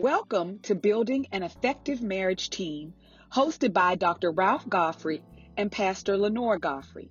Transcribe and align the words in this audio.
Welcome 0.00 0.60
to 0.60 0.76
Building 0.76 1.26
an 1.32 1.42
Effective 1.42 2.00
Marriage 2.00 2.50
Team, 2.50 2.94
hosted 3.32 3.72
by 3.72 3.96
Dr. 3.96 4.30
Ralph 4.30 4.68
Godfrey 4.68 5.24
and 5.56 5.72
Pastor 5.72 6.16
Lenore 6.16 6.56
Godfrey. 6.56 7.10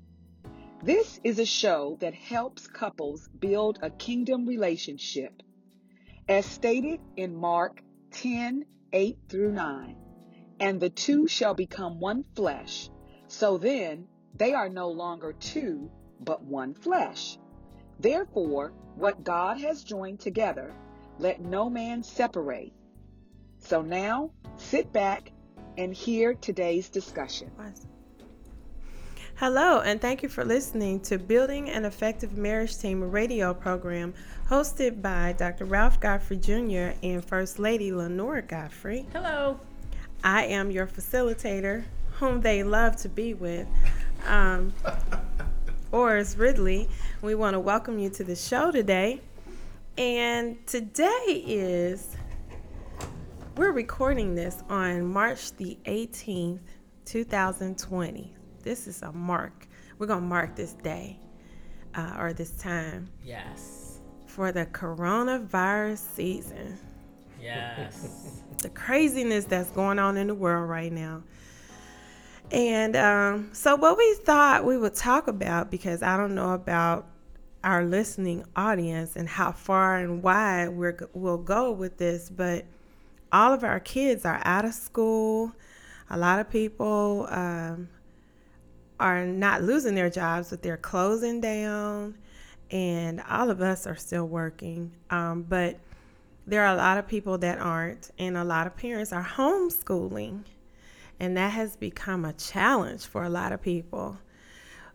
This 0.82 1.20
is 1.22 1.38
a 1.38 1.46
show 1.46 1.98
that 2.00 2.14
helps 2.14 2.66
couples 2.66 3.28
build 3.38 3.80
a 3.82 3.90
kingdom 3.90 4.46
relationship. 4.46 5.44
As 6.30 6.46
stated 6.46 7.02
in 7.18 7.36
Mark 7.36 7.84
10 8.12 8.64
8 8.94 9.18
through 9.28 9.52
9, 9.52 9.98
and 10.62 10.80
the 10.80 10.90
two 10.90 11.28
shall 11.28 11.56
become 11.56 12.00
one 12.00 12.24
flesh. 12.38 12.90
So 13.28 13.58
then 13.58 14.08
they 14.34 14.54
are 14.54 14.70
no 14.70 14.88
longer 14.88 15.34
two, 15.34 15.92
but 16.22 16.42
one 16.42 16.74
flesh. 16.74 17.38
Therefore, 18.00 18.72
what 18.96 19.26
God 19.26 19.60
has 19.60 19.84
joined 19.84 20.22
together, 20.22 20.74
let 21.20 21.42
no 21.42 21.70
man 21.70 22.02
separate. 22.02 22.72
So 23.60 23.82
now, 23.82 24.32
sit 24.58 24.92
back 24.94 25.32
and 25.78 25.94
hear 25.94 26.34
today's 26.34 26.90
discussion. 26.90 27.52
Hello, 29.36 29.82
and 29.82 30.02
thank 30.02 30.24
you 30.24 30.30
for 30.30 30.44
listening 30.44 31.00
to 31.02 31.20
Building 31.20 31.70
an 31.70 31.86
Effective 31.86 32.38
Marriage 32.38 32.78
Team 32.78 33.12
radio 33.12 33.54
program 33.54 34.16
hosted 34.50 35.02
by 35.02 35.36
Dr. 35.38 35.66
Ralph 35.66 36.00
Godfrey 36.00 36.38
Jr. 36.38 36.98
and 37.04 37.24
First 37.24 37.60
Lady 37.60 37.92
Lenora 37.92 38.42
Godfrey. 38.42 39.06
Hello. 39.14 39.60
I 40.24 40.46
am 40.46 40.72
your 40.72 40.88
facilitator, 40.88 41.84
whom 42.14 42.42
they 42.42 42.64
love 42.64 42.96
to 42.98 43.10
be 43.10 43.36
with. 43.36 43.68
Um, 44.26 44.74
Oris 45.92 46.36
Ridley. 46.36 46.90
We 47.22 47.36
want 47.36 47.54
to 47.54 47.60
welcome 47.60 48.00
you 48.00 48.10
to 48.10 48.24
the 48.24 48.36
show 48.36 48.72
today. 48.72 49.22
And 49.98 50.66
today 50.68 51.44
is, 51.46 52.18
we're 53.58 53.72
recording 53.72 54.36
this 54.36 54.64
on 54.70 55.04
March 55.04 55.52
the 55.54 55.80
18th, 55.86 56.60
2020. 57.06 58.36
This 58.62 58.86
is 58.86 59.02
a 59.02 59.12
mark. 59.12 59.68
We're 59.98 60.06
going 60.06 60.22
to 60.22 60.28
mark 60.28 60.56
this 60.56 60.74
day 60.74 61.20
uh, 61.96 62.18
or 62.20 62.34
this 62.34 62.52
time. 62.52 63.10
Yes. 63.24 64.00
For 64.28 64.52
the 64.52 64.68
coronavirus 64.68 65.98
season. 65.98 66.78
Yes. 67.42 68.44
the 68.62 68.70
craziness 68.70 69.46
that's 69.46 69.72
going 69.72 69.98
on 69.98 70.18
in 70.18 70.28
the 70.28 70.36
world 70.36 70.70
right 70.70 70.92
now. 70.92 71.24
And 72.52 72.96
um, 72.96 73.50
so, 73.54 73.76
what 73.76 73.98
we 73.98 74.14
thought 74.24 74.66
we 74.66 74.78
would 74.78 74.94
talk 74.94 75.28
about, 75.28 75.72
because 75.72 76.04
I 76.04 76.16
don't 76.16 76.36
know 76.36 76.54
about 76.54 77.08
our 77.64 77.84
listening 77.84 78.46
audience 78.56 79.16
and 79.16 79.28
how 79.28 79.52
far 79.52 79.98
and 79.98 80.22
wide 80.22 80.70
we're, 80.70 81.10
we'll 81.14 81.38
go 81.40 81.72
with 81.72 81.98
this, 81.98 82.30
but 82.30 82.64
all 83.32 83.54
of 83.54 83.64
our 83.64 83.80
kids 83.80 84.26
are 84.26 84.42
out 84.44 84.66
of 84.66 84.74
school. 84.74 85.52
A 86.10 86.18
lot 86.18 86.40
of 86.40 86.50
people 86.50 87.28
um, 87.30 87.90
are 89.00 89.26
not 89.26 89.64
losing 89.64 89.96
their 89.96 90.10
jobs, 90.10 90.50
but 90.50 90.62
they're 90.62 90.78
closing 90.78 91.42
down. 91.42 92.16
And 92.72 93.22
all 93.30 93.50
of 93.50 93.62
us 93.62 93.88
are 93.88 93.96
still 93.96 94.28
working. 94.28 94.92
Um, 95.10 95.44
but 95.44 95.78
there 96.46 96.64
are 96.66 96.74
a 96.74 96.78
lot 96.78 96.98
of 96.98 97.08
people 97.08 97.38
that 97.40 97.60
aren't, 97.60 98.12
and 98.18 98.38
a 98.38 98.44
lot 98.44 98.68
of 98.68 98.76
parents 98.76 99.12
are 99.12 99.24
homeschooling. 99.24 100.44
And 101.20 101.36
that 101.36 101.52
has 101.52 101.76
become 101.76 102.26
a 102.26 102.34
challenge 102.34 103.06
for 103.06 103.24
a 103.24 103.30
lot 103.30 103.52
of 103.52 103.62
people. 103.62 104.18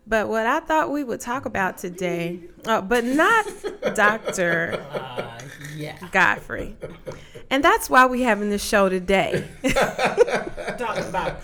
But 0.05 0.27
what 0.27 0.45
I 0.45 0.59
thought 0.59 0.91
we 0.91 1.03
would 1.03 1.21
talk 1.21 1.45
about 1.45 1.77
today, 1.77 2.41
uh, 2.65 2.81
but 2.81 3.05
not 3.05 3.45
Dr. 3.95 4.85
Uh, 4.91 5.39
yeah. 5.75 5.97
Godfrey. 6.11 6.75
And 7.49 7.63
that's 7.63 7.89
why 7.89 8.05
we're 8.05 8.27
having 8.27 8.49
this 8.49 8.63
show 8.63 8.89
today. 8.89 9.47
Talk 9.63 10.97
about 10.97 11.39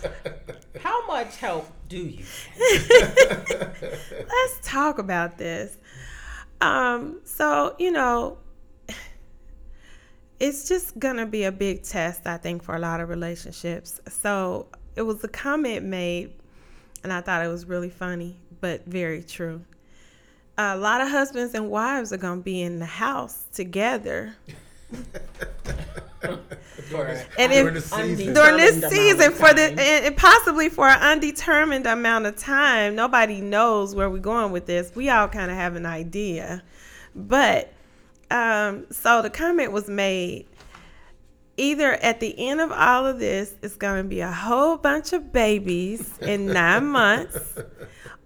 how 0.81 1.07
much 1.07 1.38
help 1.38 1.67
do 1.88 1.97
you? 1.97 2.25
Let's 2.59 4.59
talk 4.63 4.97
about 4.97 5.38
this. 5.38 5.78
Um, 6.62 7.22
so, 7.25 7.75
you 7.79 7.91
know, 7.91 8.38
it's 10.39 10.67
just 10.67 10.97
gonna 10.97 11.25
be 11.25 11.44
a 11.44 11.51
big 11.51 11.83
test, 11.83 12.25
I 12.25 12.38
think, 12.38 12.63
for 12.63 12.75
a 12.75 12.79
lot 12.79 13.01
of 13.01 13.09
relationships. 13.09 14.00
So 14.07 14.67
it 14.95 15.01
was 15.01 15.23
a 15.23 15.28
comment 15.28 15.85
made, 15.85 16.33
and 17.03 17.11
I 17.13 17.21
thought 17.21 17.43
it 17.43 17.49
was 17.49 17.65
really 17.65 17.89
funny, 17.89 18.37
but 18.61 18.85
very 18.85 19.23
true. 19.23 19.61
A 20.57 20.75
lot 20.77 21.01
of 21.01 21.09
husbands 21.09 21.53
and 21.53 21.69
wives 21.69 22.11
are 22.11 22.17
gonna 22.17 22.41
be 22.41 22.61
in 22.61 22.79
the 22.79 22.85
house 22.85 23.45
together. 23.53 24.35
and 26.21 26.39
During 26.89 27.75
if 27.75 27.83
season. 27.83 28.33
during 28.33 28.57
this 28.57 28.89
season 28.89 29.31
for 29.31 29.53
the 29.53 29.63
and 29.69 29.79
and 29.79 30.17
possibly 30.17 30.67
for 30.69 30.88
an 30.88 30.99
undetermined 30.99 31.85
amount 31.85 32.25
of 32.25 32.35
time 32.35 32.95
nobody 32.95 33.39
knows 33.39 33.95
where 33.95 34.09
we're 34.09 34.17
going 34.17 34.51
with 34.51 34.65
this 34.65 34.91
we 34.95 35.09
all 35.09 35.27
kind 35.27 35.49
of 35.49 35.55
have 35.55 35.75
an 35.75 35.85
idea 35.85 36.61
but 37.15 37.71
um 38.31 38.85
so 38.91 39.21
the 39.21 39.29
comment 39.29 39.71
was 39.71 39.88
made 39.88 40.45
either 41.59 41.93
at 41.93 42.19
the 42.19 42.33
end 42.37 42.61
of 42.61 42.71
all 42.71 43.05
of 43.05 43.19
this 43.19 43.53
it's 43.61 43.75
going 43.75 44.01
to 44.03 44.07
be 44.07 44.21
a 44.21 44.31
whole 44.31 44.77
bunch 44.77 45.13
of 45.13 45.31
babies 45.31 46.17
in 46.19 46.45
nine 46.53 46.85
months 46.85 47.59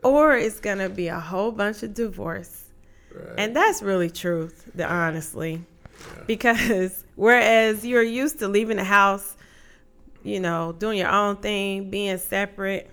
or 0.04 0.38
it's 0.38 0.60
going 0.60 0.78
to 0.78 0.90
be 0.90 1.08
a 1.08 1.20
whole 1.20 1.52
bunch 1.52 1.84
of 1.84 1.94
divorce. 1.94 2.66
And 3.38 3.56
that's 3.56 3.82
really 3.82 4.10
truth 4.10 4.70
the 4.76 4.90
honestly. 4.90 5.64
Because 6.28 7.04
whereas 7.16 7.86
you're 7.86 8.04
used 8.04 8.40
to 8.40 8.48
leaving 8.48 8.78
the 8.78 8.84
house 8.84 9.36
you 10.24 10.40
know 10.40 10.72
doing 10.72 10.98
your 10.98 11.10
own 11.10 11.36
thing 11.36 11.90
being 11.90 12.18
separate 12.18 12.90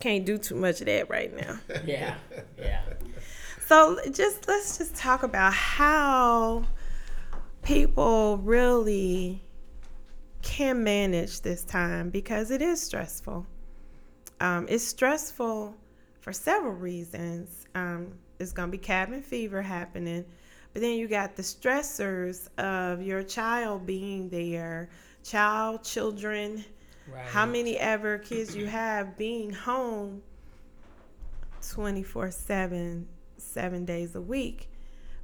can't 0.00 0.24
do 0.24 0.38
too 0.38 0.54
much 0.54 0.80
of 0.80 0.86
that 0.86 1.10
right 1.10 1.34
now. 1.36 1.58
Yeah. 1.84 2.14
Yeah. 2.58 2.80
so 3.66 3.98
just 4.10 4.48
let's 4.48 4.78
just 4.78 4.94
talk 4.94 5.22
about 5.22 5.52
how 5.52 6.64
people 7.62 8.38
really 8.38 9.42
can 10.42 10.82
manage 10.82 11.40
this 11.42 11.64
time 11.64 12.10
because 12.10 12.50
it 12.50 12.62
is 12.62 12.80
stressful. 12.82 13.46
Um, 14.40 14.66
it's 14.68 14.84
stressful 14.84 15.74
for 16.20 16.32
several 16.32 16.72
reasons. 16.74 17.66
Um, 17.74 18.12
it's 18.38 18.52
going 18.52 18.68
to 18.68 18.72
be 18.72 18.78
cabin 18.78 19.22
fever 19.22 19.60
happening, 19.62 20.24
but 20.72 20.82
then 20.82 20.92
you 20.96 21.08
got 21.08 21.36
the 21.36 21.42
stressors 21.42 22.48
of 22.58 23.02
your 23.02 23.22
child 23.22 23.86
being 23.86 24.28
there, 24.30 24.88
child, 25.22 25.84
children, 25.84 26.64
Right. 27.12 27.26
how 27.26 27.44
many 27.44 27.76
ever 27.76 28.18
kids 28.18 28.54
you 28.54 28.66
have 28.66 29.16
being 29.18 29.50
home 29.52 30.22
24 31.70 32.30
7 32.30 33.08
7 33.36 33.84
days 33.84 34.14
a 34.14 34.20
week 34.20 34.70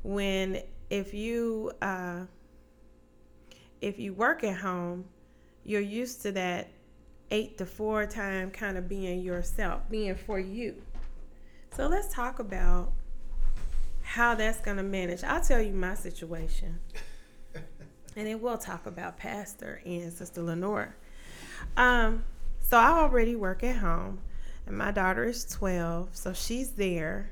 when 0.02 0.62
if 0.90 1.14
you 1.14 1.70
uh, 1.82 2.22
if 3.80 3.98
you 3.98 4.12
work 4.12 4.44
at 4.44 4.56
home 4.58 5.04
you're 5.64 5.80
used 5.80 6.22
to 6.22 6.32
that 6.32 6.68
8 7.30 7.58
to 7.58 7.66
4 7.66 8.06
time 8.06 8.50
kind 8.50 8.78
of 8.78 8.88
being 8.88 9.20
yourself 9.20 9.82
being 9.90 10.14
for 10.14 10.38
you. 10.38 10.76
So 11.76 11.88
let's 11.88 12.14
talk 12.14 12.38
about 12.38 12.92
how 14.02 14.36
that's 14.36 14.60
going 14.60 14.76
to 14.76 14.84
manage. 14.84 15.24
I'll 15.24 15.40
tell 15.42 15.60
you 15.60 15.72
my 15.72 15.94
situation. 15.94 16.78
And 18.18 18.26
then 18.26 18.40
we'll 18.40 18.56
talk 18.56 18.86
about 18.86 19.18
pastor 19.18 19.82
and 19.84 20.10
sister 20.10 20.40
lenore 20.40 20.96
um, 21.76 22.24
so 22.60 22.76
I 22.78 22.88
already 22.88 23.36
work 23.36 23.62
at 23.62 23.76
home, 23.76 24.18
and 24.66 24.76
my 24.76 24.90
daughter 24.90 25.24
is 25.24 25.44
12, 25.44 26.16
so 26.16 26.32
she's 26.32 26.72
there. 26.72 27.30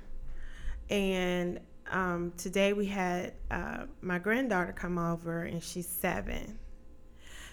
And 0.91 1.61
um, 1.95 2.33
today 2.37 2.73
we 2.73 2.87
had 2.87 3.35
uh, 3.53 3.85
my 4.03 4.19
granddaughter 4.19 4.73
come 4.73 4.99
over, 4.99 5.43
and 5.43 5.63
she's 5.63 5.87
seven. 5.87 6.59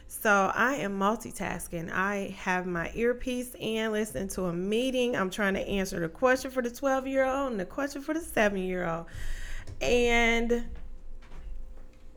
So 0.08 0.52
I 0.54 0.76
am 0.78 1.00
multitasking. 1.00 1.92
I 1.92 2.36
have 2.40 2.66
my 2.66 2.92
earpiece 2.96 3.56
in, 3.58 3.92
listening 3.92 4.30
to 4.30 4.46
a 4.46 4.54
meeting. 4.54 5.16
I'm 5.16 5.30
trying 5.30 5.54
to 5.54 5.62
answer 5.62 6.00
the 6.00 6.10
question 6.10 6.50
for 6.50 6.64
the 6.64 6.72
12 6.72 7.08
year 7.08 7.24
old 7.24 7.52
and 7.52 7.60
the 7.60 7.66
question 7.66 8.02
for 8.02 8.14
the 8.16 8.20
seven 8.20 8.58
year 8.58 8.86
old. 8.86 9.06
And 9.80 10.66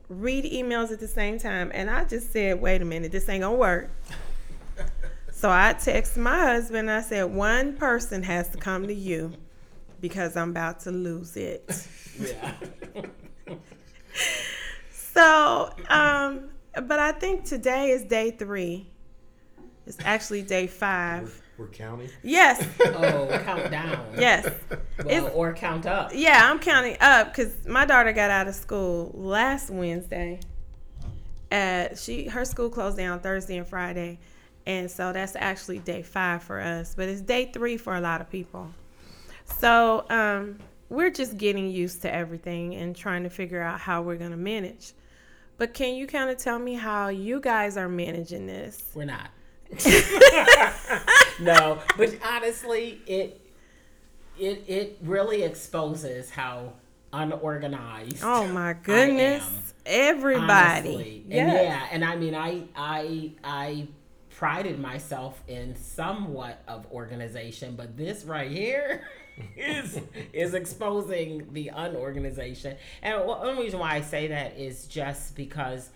read 0.08 0.44
emails 0.46 0.90
at 0.92 1.00
the 1.00 1.08
same 1.08 1.38
time. 1.38 1.70
And 1.74 1.90
I 1.90 2.04
just 2.04 2.32
said, 2.32 2.60
wait 2.60 2.80
a 2.80 2.84
minute, 2.86 3.12
this 3.12 3.28
ain't 3.28 3.42
gonna 3.42 3.54
work. 3.56 3.90
So 5.30 5.50
I 5.50 5.74
text 5.74 6.16
my 6.16 6.38
husband. 6.38 6.90
I 6.90 7.02
said, 7.02 7.24
one 7.24 7.74
person 7.74 8.22
has 8.22 8.48
to 8.50 8.56
come 8.56 8.86
to 8.86 8.94
you 8.94 9.34
because 10.08 10.36
I'm 10.36 10.50
about 10.50 10.80
to 10.80 10.90
lose 10.90 11.34
it. 11.36 11.64
Yeah. 12.20 12.52
So, 14.90 15.70
um, 15.88 16.50
but 16.74 16.98
I 16.98 17.12
think 17.12 17.44
today 17.44 17.90
is 17.90 18.02
day 18.04 18.30
three. 18.32 18.88
It's 19.86 19.98
actually 20.04 20.42
day 20.42 20.66
five. 20.66 21.40
We're 21.56 21.68
counting. 21.68 22.10
Yes, 22.22 22.66
Oh, 22.80 23.40
count 23.44 23.70
down. 23.70 24.06
yes. 24.18 24.48
Well, 25.04 25.30
or 25.34 25.52
count 25.54 25.86
up. 25.86 26.10
Yeah, 26.14 26.40
I'm 26.50 26.58
counting 26.58 26.96
up 27.00 27.28
because 27.28 27.66
my 27.66 27.84
daughter 27.84 28.12
got 28.12 28.30
out 28.30 28.48
of 28.48 28.54
school 28.56 29.12
last 29.14 29.70
Wednesday. 29.70 30.40
at 31.52 31.96
she 31.98 32.26
her 32.28 32.44
school 32.44 32.70
closed 32.70 32.96
down 32.96 33.20
Thursday 33.20 33.56
and 33.58 33.66
Friday, 33.68 34.18
and 34.66 34.90
so 34.90 35.12
that's 35.12 35.36
actually 35.36 35.78
day 35.78 36.02
five 36.02 36.42
for 36.42 36.60
us, 36.60 36.94
but 36.96 37.08
it's 37.08 37.20
day 37.20 37.50
three 37.52 37.76
for 37.76 37.94
a 37.94 38.00
lot 38.00 38.20
of 38.20 38.28
people. 38.30 38.68
So 39.44 40.06
um, 40.10 40.58
we're 40.88 41.10
just 41.10 41.38
getting 41.38 41.70
used 41.70 42.02
to 42.02 42.14
everything 42.14 42.74
and 42.74 42.94
trying 42.94 43.22
to 43.24 43.30
figure 43.30 43.62
out 43.62 43.80
how 43.80 44.02
we're 44.02 44.16
gonna 44.16 44.36
manage. 44.36 44.92
But 45.56 45.72
can 45.72 45.94
you 45.94 46.06
kind 46.06 46.30
of 46.30 46.38
tell 46.38 46.58
me 46.58 46.74
how 46.74 47.08
you 47.08 47.40
guys 47.40 47.76
are 47.76 47.88
managing 47.88 48.46
this? 48.46 48.90
We're 48.94 49.04
not. 49.04 49.30
no, 51.40 51.80
but 51.96 52.16
honestly, 52.24 53.00
it 53.06 53.40
it 54.38 54.64
it 54.66 54.98
really 55.02 55.42
exposes 55.42 56.30
how 56.30 56.72
unorganized. 57.12 58.22
Oh 58.22 58.46
my 58.48 58.74
goodness. 58.74 59.42
am, 59.42 59.50
Everybody. 59.86 60.48
honestly. 60.48 61.24
And 61.30 61.52
yeah, 61.52 61.86
and 61.90 62.04
I 62.04 62.16
mean, 62.16 62.34
I 62.34 62.62
I 62.76 63.32
I 63.42 63.86
prided 64.30 64.78
myself 64.80 65.40
in 65.46 65.76
somewhat 65.76 66.62
of 66.66 66.86
organization, 66.92 67.76
but 67.76 67.96
this 67.96 68.24
right 68.24 68.50
here 68.50 69.06
is 69.56 70.00
is 70.32 70.54
exposing 70.54 71.48
the 71.52 71.68
unorganization. 71.74 72.76
And 73.02 73.24
one 73.26 73.56
reason 73.58 73.78
why 73.80 73.94
I 73.94 74.00
say 74.00 74.28
that 74.28 74.56
is 74.58 74.86
just 74.86 75.34
because 75.36 75.90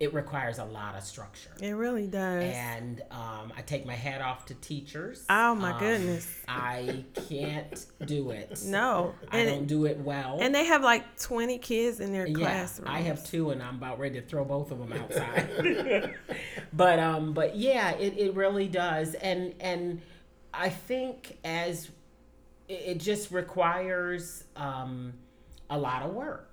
it 0.00 0.14
requires 0.14 0.58
a 0.58 0.64
lot 0.64 0.96
of 0.96 1.02
structure. 1.02 1.50
It 1.60 1.72
really 1.72 2.06
does. 2.06 2.42
And 2.54 3.02
um, 3.10 3.52
I 3.54 3.60
take 3.66 3.84
my 3.84 3.92
hat 3.94 4.22
off 4.22 4.46
to 4.46 4.54
teachers. 4.54 5.26
Oh, 5.28 5.54
my 5.54 5.72
Um, 5.72 5.78
goodness. 5.78 6.26
I 6.48 7.04
can't 7.28 7.84
do 8.06 8.30
it. 8.30 8.62
no. 8.64 9.14
I 9.30 9.40
And, 9.40 9.48
don't 9.50 9.66
do 9.66 9.84
it 9.84 9.98
well. 9.98 10.38
and 10.40 10.54
they 10.54 10.64
have 10.64 10.82
like 10.82 11.18
20 11.20 11.58
kids 11.58 12.00
in 12.00 12.14
their 12.14 12.26
yeah, 12.26 12.34
classroom. 12.34 12.88
I 12.88 13.00
have 13.00 13.22
two, 13.26 13.50
and 13.50 13.62
I'm 13.62 13.74
about 13.74 13.98
ready 13.98 14.18
to 14.22 14.26
throw 14.26 14.42
both 14.42 14.70
of 14.70 14.78
them 14.78 14.94
outside. 14.94 16.14
but 16.72 16.98
um, 16.98 17.34
but 17.34 17.56
yeah, 17.56 17.90
it, 17.90 18.16
it 18.16 18.34
really 18.34 18.68
does, 18.68 19.12
and 19.16 19.52
and 19.60 20.00
I 20.54 20.70
think 20.70 21.36
as 21.44 21.90
it, 22.70 22.82
it 22.92 22.98
just 22.98 23.30
requires 23.30 24.44
um, 24.56 25.12
a 25.68 25.78
lot 25.78 26.02
of 26.02 26.12
work. 26.12 26.46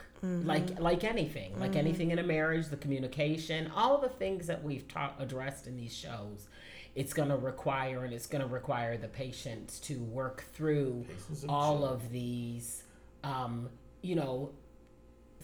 Like 0.47 0.79
like 0.79 1.03
anything, 1.03 1.59
like 1.59 1.75
anything 1.75 2.09
in 2.09 2.17
a 2.17 2.23
marriage, 2.23 2.69
the 2.69 2.77
communication, 2.77 3.71
all 3.75 3.99
the 3.99 4.09
things 4.09 4.47
that 4.47 4.63
we've 4.63 4.87
taught 4.87 5.15
addressed 5.19 5.67
in 5.67 5.77
these 5.77 5.95
shows, 5.95 6.47
it's 6.95 7.13
going 7.13 7.29
to 7.29 7.37
require 7.37 8.03
and 8.03 8.11
it's 8.13 8.25
going 8.25 8.41
to 8.41 8.47
require 8.47 8.97
the 8.97 9.07
patients 9.07 9.79
to 9.81 9.99
work 9.99 10.43
through 10.53 11.05
all 11.47 11.85
of 11.85 12.09
these, 12.11 12.81
um, 13.23 13.69
you 14.01 14.15
know, 14.15 14.49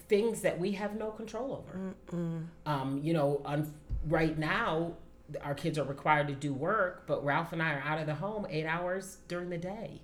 things 0.10 0.42
that 0.42 0.60
we 0.60 0.72
have 0.72 0.96
no 0.96 1.12
control 1.12 1.54
over. 1.64 1.94
Um, 2.66 3.00
you 3.04 3.14
know, 3.14 3.42
un- 3.46 3.72
right 4.08 4.36
now, 4.38 4.94
our 5.42 5.54
kids 5.54 5.78
are 5.78 5.84
required 5.86 6.28
to 6.30 6.34
do 6.34 6.52
work, 6.52 7.04
but 7.06 7.24
Ralph 7.24 7.54
and 7.54 7.62
I 7.62 7.74
are 7.76 7.84
out 7.86 8.00
of 8.00 8.08
the 8.08 8.16
home 8.16 8.48
eight 8.50 8.66
hours 8.66 9.18
during 9.28 9.50
the 9.52 9.58
day. 9.60 10.02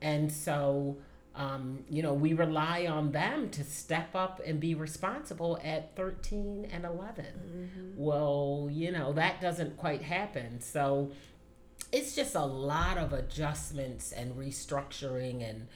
And 0.00 0.30
so, 0.30 0.98
um, 1.34 1.84
you 1.88 2.02
know, 2.02 2.14
we 2.14 2.32
rely 2.32 2.86
on 2.86 3.12
them 3.12 3.50
to 3.50 3.64
step 3.64 4.14
up 4.14 4.40
and 4.44 4.60
be 4.60 4.74
responsible 4.74 5.58
at 5.62 5.94
13 5.96 6.68
and 6.72 6.84
11. 6.84 7.24
Well, 7.96 8.68
you 8.70 8.92
know, 8.92 9.12
that 9.12 9.40
doesn't 9.40 9.76
quite 9.76 10.02
happen. 10.02 10.60
So, 10.60 11.10
it's 11.92 12.14
just 12.14 12.34
a 12.34 12.44
lot 12.44 12.98
of 12.98 13.12
adjustments 13.12 14.12
and 14.12 14.34
restructuring 14.34 15.48
and 15.48 15.68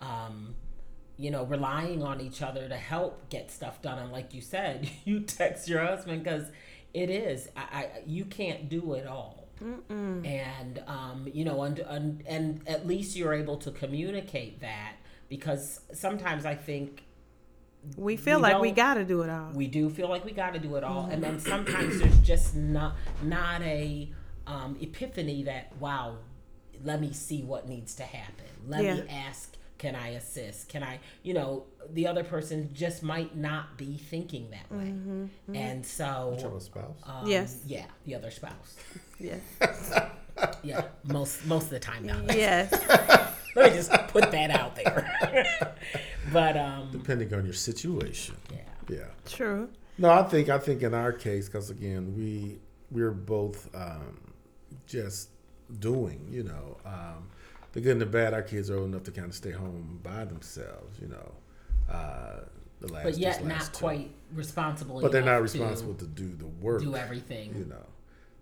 um, 0.00 0.54
you 1.16 1.30
know 1.30 1.44
relying 1.44 2.02
on 2.02 2.20
each 2.20 2.42
other 2.42 2.68
to 2.68 2.76
help 2.76 3.28
get 3.28 3.50
stuff 3.50 3.82
done 3.82 3.98
and 3.98 4.10
like 4.10 4.32
you 4.34 4.40
said 4.40 4.88
you 5.04 5.20
text 5.20 5.68
your 5.68 5.84
husband 5.84 6.24
because 6.24 6.46
it 6.94 7.10
is 7.10 7.48
I, 7.56 7.60
I 7.60 7.90
you 8.06 8.24
can't 8.24 8.68
do 8.68 8.94
it 8.94 9.06
all 9.06 9.48
and 9.60 10.82
um, 10.86 11.28
you 11.32 11.44
know 11.44 11.62
and, 11.62 11.78
and 11.80 12.22
and 12.26 12.60
at 12.66 12.86
least 12.86 13.16
you're 13.16 13.34
able 13.34 13.56
to 13.58 13.70
communicate 13.70 14.60
that 14.60 14.94
because 15.28 15.80
sometimes 15.92 16.46
i 16.46 16.54
think 16.54 17.04
we 17.96 18.16
feel 18.16 18.36
we 18.36 18.42
like 18.42 18.60
we 18.60 18.72
got 18.72 18.94
to 18.94 19.04
do 19.04 19.22
it 19.22 19.30
all. 19.30 19.50
we 19.54 19.66
do 19.66 19.88
feel 19.88 20.08
like 20.08 20.24
we 20.24 20.32
got 20.32 20.52
to 20.54 20.58
do 20.58 20.76
it 20.76 20.84
all. 20.84 21.08
And 21.10 21.22
then 21.22 21.38
sometimes 21.40 22.00
there's 22.00 22.18
just 22.20 22.54
not 22.54 22.96
not 23.22 23.62
a 23.62 24.12
um, 24.46 24.76
epiphany 24.80 25.44
that 25.44 25.72
wow 25.78 26.18
let 26.82 27.00
me 27.00 27.12
see 27.12 27.42
what 27.42 27.68
needs 27.68 27.94
to 27.96 28.02
happen. 28.02 28.46
Let 28.66 28.82
me 28.82 29.02
ask 29.08 29.56
can 29.78 29.94
i 29.94 30.08
assist? 30.08 30.68
Can 30.68 30.82
i 30.82 31.00
you 31.22 31.34
know 31.34 31.64
the 31.92 32.06
other 32.06 32.22
person 32.24 32.70
just 32.72 33.02
might 33.02 33.36
not 33.36 33.76
be 33.78 33.96
thinking 33.96 34.50
that 34.50 34.70
way 34.70 34.94
and 35.54 35.84
so 35.84 36.36
Trouble 36.40 36.60
spouse. 36.60 36.96
um, 37.04 37.26
Yes. 37.26 37.60
yeah 37.66 37.86
the 38.06 38.14
other 38.14 38.30
spouse 38.30 38.76
yes. 39.18 39.40
yeah 40.62 40.82
most 41.04 41.44
most 41.46 41.64
of 41.64 41.70
the 41.70 41.80
time 41.80 42.06
not 42.06 42.24
yes. 42.36 42.70
let 43.56 43.70
me 43.72 43.76
just 43.76 43.90
put 44.08 44.30
that 44.30 44.50
out 44.50 44.76
there 44.76 45.74
but 46.32 46.56
um 46.56 46.88
Depending 46.92 47.32
on 47.34 47.44
your 47.44 47.54
situation. 47.54 48.36
yeah 48.52 48.58
Yeah. 48.88 49.06
True. 49.26 49.68
No, 49.98 50.10
I 50.10 50.22
think 50.22 50.48
I 50.48 50.58
think 50.58 50.82
in 50.82 50.94
our 50.94 51.12
case, 51.12 51.46
because 51.46 51.68
again, 51.70 52.14
we 52.16 52.58
we're 52.90 53.10
both 53.10 53.68
um, 53.74 54.18
just 54.86 55.28
doing. 55.78 56.26
You 56.30 56.44
know, 56.44 56.78
um, 56.86 57.28
the 57.72 57.80
good 57.82 57.92
and 57.92 58.00
the 58.00 58.06
bad. 58.06 58.32
Our 58.32 58.42
kids 58.42 58.70
are 58.70 58.78
old 58.78 58.88
enough 58.88 59.02
to 59.04 59.10
kind 59.12 59.28
of 59.28 59.34
stay 59.34 59.50
home 59.50 60.00
by 60.02 60.24
themselves. 60.24 60.98
You 61.00 61.08
know, 61.08 61.32
uh, 61.90 62.40
the 62.80 62.92
last 62.92 63.04
but 63.04 63.18
yet 63.18 63.38
these 63.38 63.46
not 63.46 63.60
two. 63.72 63.78
quite 63.78 64.10
responsible 64.34 65.00
But 65.00 65.12
they're 65.12 65.20
not 65.22 65.38
enough 65.38 65.52
to 65.52 65.58
responsible 65.58 65.94
to, 65.94 66.06
do 66.06 66.34
the 66.36 66.46
work. 66.46 66.82
do 66.82 66.94
everything 66.96 67.54
You 67.58 67.64
know. 67.66 67.84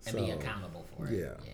and 0.07 0.15
be 0.15 0.31
accountable 0.31 0.85
for 0.97 1.07
it. 1.07 1.17
yeah. 1.19 1.33
Yeah. 1.45 1.53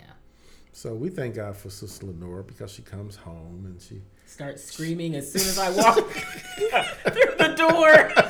So 0.72 0.94
we 0.94 1.10
thank 1.10 1.36
God 1.36 1.56
for 1.56 1.70
Sister 1.70 2.06
Lenore 2.08 2.44
because 2.44 2.70
she 2.72 2.82
comes 2.82 3.16
home 3.16 3.64
and 3.66 3.82
she 3.82 4.02
starts 4.28 4.62
screaming 4.64 5.16
as 5.16 5.32
soon 5.32 5.42
as 5.44 5.58
I 5.58 5.70
walk 5.70 5.96
through 6.12 7.36
the 7.38 7.56
door. 7.58 8.12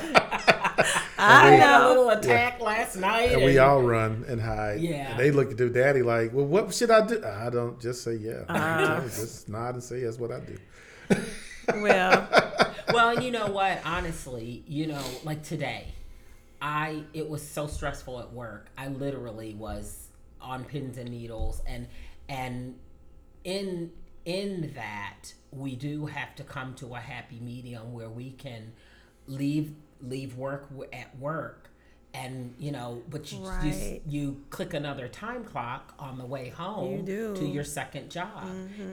I 0.78 0.84
I 1.18 1.50
had 1.52 1.54
a 1.54 1.78
know. 1.82 1.88
little 1.88 2.10
attack 2.10 2.60
last 2.60 2.96
night. 2.96 3.32
and 3.32 3.42
we 3.44 3.58
all 3.58 3.82
run 3.82 4.24
and 4.28 4.40
hide. 4.40 4.78
Yeah. 4.80 5.10
And 5.10 5.18
they 5.18 5.30
look 5.32 5.50
at 5.50 5.56
their 5.56 5.70
daddy 5.70 6.02
like, 6.02 6.32
well, 6.32 6.44
what 6.46 6.72
should 6.72 6.90
I 6.90 7.04
do? 7.06 7.22
I 7.24 7.50
don't 7.50 7.80
just 7.80 8.04
say 8.04 8.14
yeah. 8.14 8.42
Uh-huh. 8.48 9.00
just 9.04 9.48
nod 9.48 9.74
and 9.74 9.82
say 9.82 10.00
that's 10.04 10.18
what 10.18 10.30
I 10.30 10.40
do. 10.40 10.56
Well, 11.80 12.28
well, 12.92 13.10
and 13.10 13.22
you 13.22 13.30
know 13.30 13.46
what? 13.46 13.80
Honestly, 13.84 14.64
you 14.66 14.86
know, 14.86 15.02
like 15.24 15.42
today, 15.42 15.86
I 16.60 17.04
it 17.12 17.28
was 17.28 17.42
so 17.42 17.66
stressful 17.66 18.20
at 18.20 18.32
work. 18.32 18.68
I 18.76 18.88
literally 18.88 19.54
was 19.54 20.08
on 20.40 20.64
pins 20.64 20.98
and 20.98 21.10
needles, 21.10 21.62
and 21.66 21.86
and 22.28 22.76
in 23.44 23.92
in 24.24 24.72
that 24.74 25.32
we 25.52 25.76
do 25.76 26.06
have 26.06 26.34
to 26.36 26.42
come 26.42 26.74
to 26.74 26.94
a 26.94 26.98
happy 26.98 27.38
medium 27.40 27.92
where 27.92 28.10
we 28.10 28.30
can 28.32 28.72
leave 29.26 29.72
leave 30.00 30.36
work 30.36 30.68
at 30.92 31.16
work 31.18 31.70
and 32.22 32.54
you 32.58 32.72
know 32.72 33.02
but 33.10 33.30
you 33.32 33.38
Right. 33.38 34.00
you, 34.06 34.20
you 34.20 34.40
click 34.50 34.72
another 34.74 35.06
time 35.08 35.42
clock 35.52 35.84
on 35.98 36.18
the 36.18 36.24
way 36.34 36.48
home 36.48 36.92
You 36.98 37.02
do. 37.02 37.36
to 37.36 37.44
your 37.56 37.64
second 37.64 38.10
job 38.10 38.44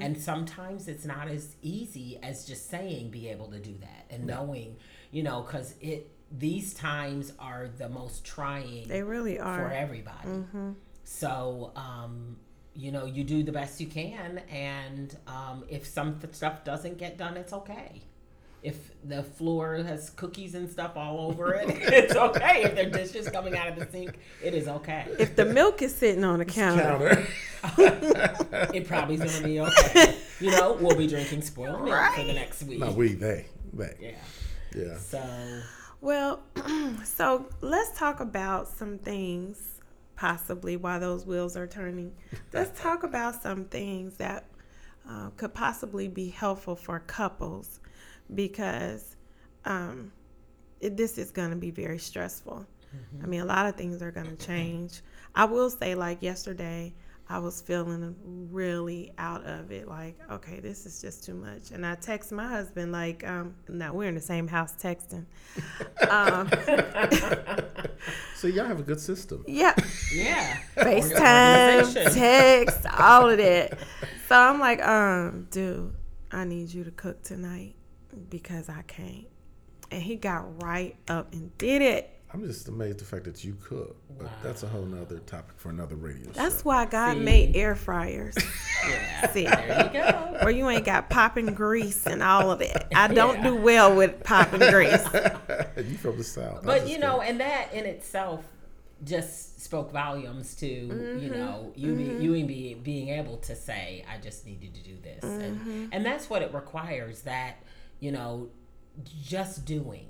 and 0.04 0.12
sometimes 0.32 0.88
it's 0.88 1.06
not 1.06 1.28
as 1.38 1.44
easy 1.62 2.10
as 2.22 2.46
just 2.46 2.64
saying 2.70 3.10
be 3.12 3.24
able 3.30 3.50
to 3.52 3.60
do 3.60 3.76
that 3.88 4.02
and 4.14 4.26
knowing 4.34 4.70
you 5.12 5.24
know 5.28 5.38
because 5.42 5.76
it 5.82 6.02
these 6.48 6.74
times 6.74 7.26
are 7.40 7.70
the 7.78 7.90
most 8.00 8.18
trying 8.26 8.88
they 8.88 9.04
really 9.04 9.38
are 9.40 9.58
for 9.60 9.72
everybody 9.86 10.28
Mm-hmm. 10.40 10.72
so 11.04 11.72
um 11.76 12.38
you 12.76 12.92
know 12.92 13.06
you 13.06 13.24
do 13.24 13.44
the 13.44 13.52
best 13.52 13.80
you 13.80 13.88
can 13.88 14.32
and 14.50 15.16
um 15.28 15.64
if 15.70 15.86
some 15.86 16.20
stuff 16.32 16.64
doesn't 16.64 16.98
get 16.98 17.18
done 17.18 17.38
it's 17.38 17.54
okay 17.54 18.02
if 18.64 18.92
the 19.04 19.22
floor 19.22 19.76
has 19.76 20.10
cookies 20.12 20.56
and 20.56 20.70
stuff 20.70 20.94
all 20.96 21.20
over 21.30 21.54
it 21.54 21.68
it's 21.70 22.16
okay 22.16 22.64
if 22.64 22.76
there 22.76 22.88
are 22.88 22.90
dishes 22.90 23.30
coming 23.30 23.56
out 23.58 23.68
of 23.68 23.76
the 23.76 23.86
sink 23.92 24.18
it 24.42 24.54
is 24.54 24.68
okay 24.68 25.06
If 25.20 25.36
the 25.36 25.46
milk 25.46 25.82
is 25.82 25.94
sitting 25.94 26.24
on 26.24 26.40
the 26.40 26.46
counter, 26.46 26.82
Counter. 26.84 27.28
it 28.74 28.88
probably 28.88 29.16
is 29.16 29.22
gonna 29.22 29.46
be 29.46 29.60
okay. 29.62 30.16
You 30.40 30.52
know, 30.52 30.74
we'll 30.74 30.98
be 30.98 31.08
drinking 31.08 31.42
spoiled 31.42 31.84
milk 31.86 32.14
for 32.14 32.24
the 32.24 32.34
next 32.34 32.64
week. 32.64 32.80
no, 32.80 32.92
we 32.92 33.14
they 33.14 33.46
they 33.74 33.96
Yeah. 34.00 34.12
yeah. 34.76 34.98
So 34.98 35.24
Well, 36.02 36.42
so 37.06 37.48
let's 37.62 37.98
talk 37.98 38.20
about 38.20 38.68
some 38.68 38.98
things, 38.98 39.82
possibly 40.18 40.76
while 40.78 41.00
those 41.00 41.26
wheels 41.26 41.56
are 41.56 41.68
turning. 41.68 42.14
Let's 42.52 42.78
talk 42.80 43.04
about 43.04 43.42
some 43.42 43.66
things 43.66 44.18
that 44.18 44.46
uh, 45.10 45.30
could 45.38 45.54
possibly 45.54 46.08
be 46.08 46.30
helpful 46.30 46.76
for 46.76 47.00
couples 47.00 47.80
because 48.34 49.16
um, 49.66 50.12
it, 50.80 50.98
this 50.98 51.18
is 51.18 51.32
going 51.32 51.50
to 51.50 51.56
be 51.56 51.72
very 51.72 52.00
stressful. 52.00 52.66
I 53.24 53.26
mean, 53.26 53.42
a 53.42 53.46
lot 53.46 53.66
of 53.66 53.76
things 53.76 54.02
are 54.02 54.12
going 54.12 54.36
to 54.36 54.46
change. 54.46 55.02
I 55.34 55.46
will 55.46 55.70
say, 55.70 55.96
like 55.96 56.22
yesterday, 56.22 56.94
I 57.30 57.40
was 57.40 57.62
feeling 57.62 58.16
really 58.52 59.14
out 59.18 59.46
of 59.46 59.72
it. 59.72 59.88
Like, 59.88 60.18
okay, 60.30 60.60
this 60.60 60.86
is 60.86 61.02
just 61.02 61.24
too 61.24 61.34
much. 61.34 61.72
And 61.72 61.86
I 61.86 61.96
text 61.96 62.32
my 62.32 62.48
husband, 62.48 62.92
like, 62.92 63.28
um, 63.28 63.56
now 63.68 63.94
we're 63.94 64.10
in 64.10 64.16
the 64.16 64.22
same 64.22 64.48
house 64.48 64.76
texting. 64.76 65.26
um, 66.10 66.50
so 68.36 68.48
y'all 68.48 68.66
have 68.66 68.80
a 68.80 68.84
good 68.84 69.00
system. 69.00 69.44
Yeah. 69.48 69.74
Yeah. 70.14 70.58
FaceTime, 70.76 71.86
Organization. 71.86 72.14
text, 72.14 72.86
all 73.00 73.30
of 73.30 73.38
that. 73.38 73.80
So 74.28 74.36
I'm 74.36 74.60
like, 74.60 74.86
um, 74.86 75.48
dude, 75.50 75.94
I 76.32 76.44
need 76.44 76.72
you 76.74 76.84
to 76.84 76.92
cook 76.92 77.24
tonight 77.24 77.76
because 78.30 78.70
I 78.70 78.82
can't. 78.84 79.28
And 79.92 80.02
he 80.02 80.16
got 80.16 80.62
right 80.64 80.96
up 81.08 81.34
and 81.34 81.56
did 81.58 81.82
it. 81.82 82.10
I'm 82.34 82.44
just 82.44 82.68
amazed 82.68 82.98
the 83.00 83.06
fact 83.06 83.26
that 83.26 83.44
you 83.44 83.56
cook, 83.64 83.96
but 84.18 84.28
that's 84.42 84.64
a 84.64 84.68
whole 84.68 84.86
nother 84.86 85.20
topic 85.20 85.54
for 85.58 85.70
another 85.70 85.96
radio 85.96 86.32
That's 86.32 86.58
show. 86.58 86.62
why 86.64 86.86
God 86.86 87.14
See? 87.14 87.20
made 87.20 87.56
air 87.56 87.76
fryers. 87.76 88.36
Yeah. 88.86 89.32
See, 89.32 89.46
There 89.46 89.86
you 89.86 89.94
go. 89.94 90.38
where 90.42 90.50
you 90.52 90.68
ain't 90.68 90.84
got 90.84 91.10
popping 91.10 91.46
grease 91.54 92.06
and 92.06 92.22
all 92.22 92.52
of 92.52 92.60
that. 92.60 92.90
I 92.94 93.08
don't 93.08 93.42
do 93.42 93.56
well 93.56 93.96
with 93.96 94.22
popping 94.26 94.60
grease. 94.60 95.02
you 95.78 95.96
from 95.98 96.18
the 96.18 96.24
south, 96.26 96.66
But 96.66 96.90
you 96.90 97.00
know, 97.00 97.20
think- 97.20 97.30
and 97.30 97.40
that 97.40 97.74
in 97.74 97.86
itself 97.86 98.44
just 99.06 99.64
spoke 99.64 99.94
volumes 99.94 100.54
to 100.56 100.66
Mm-hmm. 100.66 101.20
you 101.24 101.30
know 101.30 101.72
you 101.78 101.94
be, 101.96 102.04
you 102.04 102.34
and 102.34 102.46
be, 102.48 102.74
being 102.74 103.08
able 103.08 103.38
to 103.38 103.56
say 103.56 104.04
I 104.14 104.18
just 104.20 104.46
needed 104.46 104.74
to 104.76 104.82
do 104.84 104.98
this 105.02 105.24
Mm-hmm. 105.24 105.42
and 105.70 105.94
and 105.94 106.06
that's 106.06 106.30
what 106.30 106.42
it 106.42 106.54
requires 106.54 107.22
that 107.22 107.64
you 108.04 108.12
know 108.12 108.50
just 109.24 109.64
doing 109.66 110.08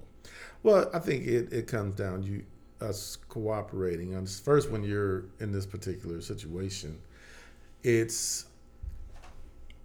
Well, 0.63 0.89
I 0.93 0.99
think 0.99 1.25
it, 1.27 1.53
it 1.53 1.67
comes 1.67 1.95
down 1.95 2.23
you 2.23 2.43
us 2.81 3.17
cooperating 3.29 4.15
on 4.15 4.25
first 4.25 4.69
when 4.71 4.83
you're 4.83 5.25
in 5.39 5.51
this 5.51 5.65
particular 5.65 6.19
situation. 6.19 6.99
It's 7.83 8.45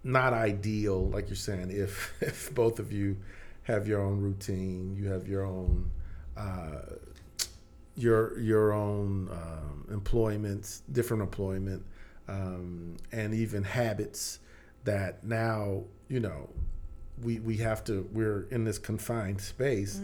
not 0.03 0.33
ideal, 0.33 1.07
like 1.09 1.29
you're 1.29 1.35
saying, 1.35 1.69
if 1.71 2.13
if 2.21 2.53
both 2.55 2.79
of 2.79 2.91
you 2.91 3.17
have 3.63 3.87
your 3.87 4.01
own 4.01 4.19
routine, 4.19 4.95
you 4.97 5.07
have 5.09 5.27
your 5.27 5.45
own 5.45 5.91
uh, 6.35 6.95
your 7.95 8.39
your 8.39 8.73
own 8.73 9.29
um, 9.31 9.85
employments, 9.91 10.81
different 10.91 11.21
employment, 11.21 11.85
um, 12.27 12.97
and 13.11 13.35
even 13.35 13.63
habits 13.63 14.39
that 14.83 15.23
now 15.23 15.83
you 16.07 16.19
know 16.19 16.49
we 17.23 17.39
we 17.39 17.57
have 17.57 17.83
to 17.85 18.07
we're 18.11 18.47
in 18.51 18.63
this 18.63 18.77
confined 18.77 19.41
space 19.41 19.99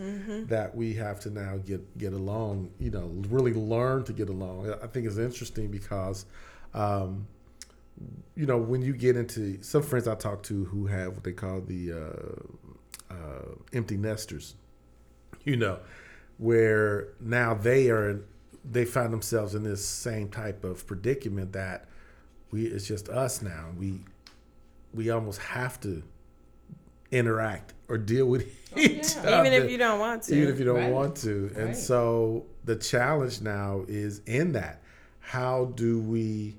that 0.48 0.76
we 0.76 0.94
have 0.94 1.20
to 1.22 1.30
now 1.30 1.58
get 1.58 1.98
get 1.98 2.14
along 2.14 2.72
you 2.80 2.92
know 2.92 3.12
really 3.30 3.54
learn 3.54 4.04
to 4.04 4.14
get 4.14 4.30
along. 4.30 4.74
I 4.84 4.88
think 4.88 5.06
it's 5.08 5.18
interesting 5.18 5.70
because 5.70 6.26
um, 6.74 7.28
you 8.36 8.46
know 8.46 8.58
when 8.58 8.82
you 8.82 8.94
get 8.94 9.16
into 9.16 9.62
some 9.64 9.82
friends 9.82 10.08
i 10.08 10.16
talk 10.16 10.44
to 10.44 10.66
who 10.66 10.88
have 10.88 11.14
what 11.14 11.24
they 11.24 11.32
call 11.32 11.62
the 11.62 11.94
uh, 11.94 13.14
uh, 13.14 13.56
empty 13.72 13.96
nesters 13.96 14.56
you 15.46 15.56
know 15.56 15.80
where 16.38 17.08
now 17.22 17.54
they 17.54 17.90
are 17.90 18.22
they 18.70 18.84
find 18.84 19.14
themselves 19.14 19.56
in 19.56 19.64
this 19.64 19.86
same 19.86 20.28
type 20.28 20.64
of 20.64 20.86
predicament 20.88 21.54
that 21.54 21.88
we 22.52 22.66
it's 22.66 22.88
just 22.88 23.10
us 23.10 23.42
now. 23.42 23.70
We 23.78 24.00
we 24.94 25.10
almost 25.10 25.40
have 25.42 25.80
to 25.82 26.04
interact 27.12 27.74
or 27.88 27.98
deal 27.98 28.26
with 28.26 28.48
each 28.78 29.16
other 29.18 29.40
Even 29.46 29.54
if 29.54 29.70
you 29.72 29.78
don't 29.78 30.00
want 30.00 30.24
to. 30.24 30.36
even 30.36 30.50
if 30.50 30.60
you 30.60 30.66
don't 30.66 30.76
Right. 30.78 30.92
want 30.92 31.16
to 31.18 31.52
and 31.56 31.68
Right. 31.68 31.76
so 31.76 32.46
the 32.66 32.76
challenge 32.76 33.42
now 33.42 33.84
is 33.88 34.22
in 34.26 34.52
that 34.54 34.82
how 35.20 35.66
do 35.76 36.00
we 36.00 36.56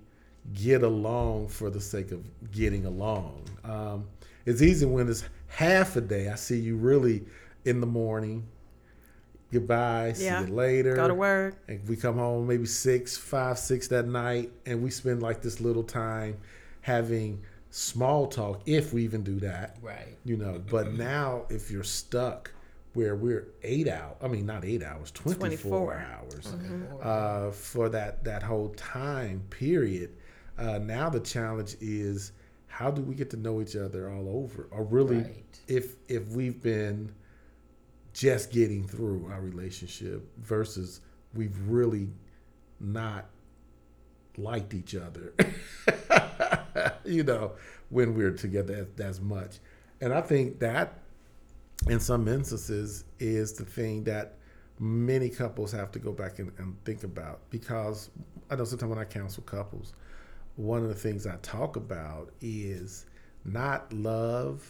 get 0.55 0.83
along 0.83 1.49
for 1.49 1.69
the 1.71 1.81
sake 1.81 2.13
of 2.13 2.23
getting 2.53 2.87
along 2.87 3.43
um, 3.65 4.07
it's 4.47 4.63
easy 4.63 4.87
when 4.87 5.09
it's 5.09 5.25
half 5.49 5.97
a 5.97 6.01
day 6.01 6.29
i 6.29 6.35
see 6.37 6.59
you 6.59 6.77
really 6.77 7.25
in 7.65 7.81
the 7.81 7.87
morning 7.87 8.47
goodbye 9.53 10.15
Yeah. 10.17 10.41
see 10.45 10.49
you 10.51 10.55
later 10.55 10.95
Go 10.95 11.09
to 11.09 11.15
work. 11.15 11.57
and 11.69 11.87
we 11.89 11.97
come 11.97 12.17
home 12.17 12.47
maybe 12.47 12.67
six, 12.67 13.17
five, 13.17 13.59
six 13.59 13.89
that 13.89 14.07
night, 14.07 14.51
and 14.65 14.83
we 14.83 14.91
spend 14.91 15.23
like 15.23 15.43
this 15.43 15.61
little 15.61 15.83
time 15.85 16.37
having 16.83 17.43
small 17.71 18.27
talk, 18.27 18.63
if 18.67 18.93
we 18.93 19.03
even 19.05 19.23
do 19.23 19.39
that. 19.41 19.77
right 19.83 20.17
You 20.25 20.37
know, 20.37 20.61
but 20.71 20.93
now 20.95 21.45
if 21.51 21.71
you're 21.71 21.85
stuck 21.85 22.51
where 22.95 23.15
we're 23.15 23.49
eight 23.63 23.89
out, 23.89 24.17
I 24.23 24.29
mean 24.29 24.47
not 24.47 24.65
eight 24.65 24.83
hours, 24.83 25.11
24, 25.11 25.49
24. 25.49 25.95
hours 25.95 26.47
uh, 27.03 27.51
for 27.51 27.89
that 27.91 28.25
that 28.25 28.43
whole 28.43 28.71
time 28.71 29.43
period. 29.51 30.11
Uh, 30.59 30.79
now 30.79 31.11
the 31.11 31.21
challenge 31.21 31.77
is 31.81 32.33
how 32.69 32.91
do 32.91 33.03
we 33.03 33.15
get 33.15 33.29
to 33.31 33.37
know 33.37 33.61
each 33.61 33.77
other 33.77 34.11
all 34.11 34.29
over, 34.29 34.69
or 34.71 34.85
really, 34.85 35.19
Right. 35.19 35.61
if 35.69 35.97
if 36.09 36.29
we've 36.29 36.63
been 36.63 37.13
just 38.15 38.51
getting 38.51 38.87
through 38.89 39.29
our 39.31 39.43
relationship 39.43 40.27
versus 40.39 41.03
we've 41.35 41.59
really 41.69 42.09
not 42.81 43.27
liked 44.39 44.73
each 44.73 44.95
other, 44.95 45.35
you 47.05 47.23
know, 47.23 47.53
when 47.91 48.15
we're 48.15 48.33
together 48.33 48.87
as, 48.99 49.05
as 49.05 49.21
much. 49.21 49.59
And 50.01 50.13
I 50.13 50.21
think 50.21 50.59
that 50.61 50.99
in 51.89 52.01
some 52.01 52.29
instances 52.29 53.05
is 53.19 53.53
the 53.55 53.65
thing 53.65 54.05
that 54.05 54.35
many 54.79 55.29
couples 55.29 55.73
have 55.73 55.91
to 55.93 55.99
go 55.99 56.13
back 56.13 56.39
and, 56.39 56.53
and 56.59 56.77
think 56.85 57.03
about 57.03 57.41
because 57.51 58.11
I 58.51 58.57
know 58.57 58.65
sometimes 58.65 58.91
when 58.91 58.99
I 58.99 59.05
counsel 59.05 59.43
couples, 59.45 59.95
one 60.57 60.83
of 60.83 60.89
the 60.89 60.95
things 60.95 61.27
I 61.27 61.37
talk 61.43 61.77
about 61.77 62.31
is 62.41 63.07
not 63.45 63.93
love, 63.93 64.67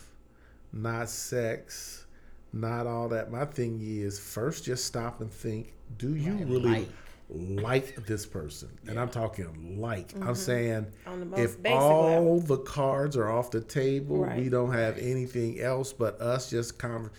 not 0.73 1.09
sex, 1.09 2.07
not 2.53 2.87
all 2.87 3.09
that. 3.09 3.31
My 3.31 3.45
thing 3.45 3.81
is 3.83 4.19
first 4.19 4.65
just 4.65 4.85
stop 4.85 5.21
and 5.21 5.31
think, 5.31 5.73
do 5.99 6.15
you 6.15 6.35
really 6.45 6.71
like. 6.71 6.89
Like 7.29 8.07
this 8.07 8.27
person? 8.27 8.71
And 8.87 8.99
I'm 8.99 9.09
talking 9.09 9.81
like. 9.81 10.13
I'm 10.15 10.21
mm-hmm. 10.21 10.35
saying 10.35 10.87
On 11.07 11.21
the 11.21 11.27
most 11.27 11.41
if 11.41 11.57
all 11.67 12.11
level. 12.11 12.41
the 12.41 12.59
cards 12.59 13.17
are 13.17 13.31
off 13.31 13.51
the 13.51 13.61
table, 13.61 14.29
we 14.37 14.49
don't 14.49 14.73
have 14.73 14.99
anything 14.99 15.61
else 15.61 15.93
but 15.93 16.21
us 16.21 16.51
just 16.51 16.79
conver- 16.79 17.11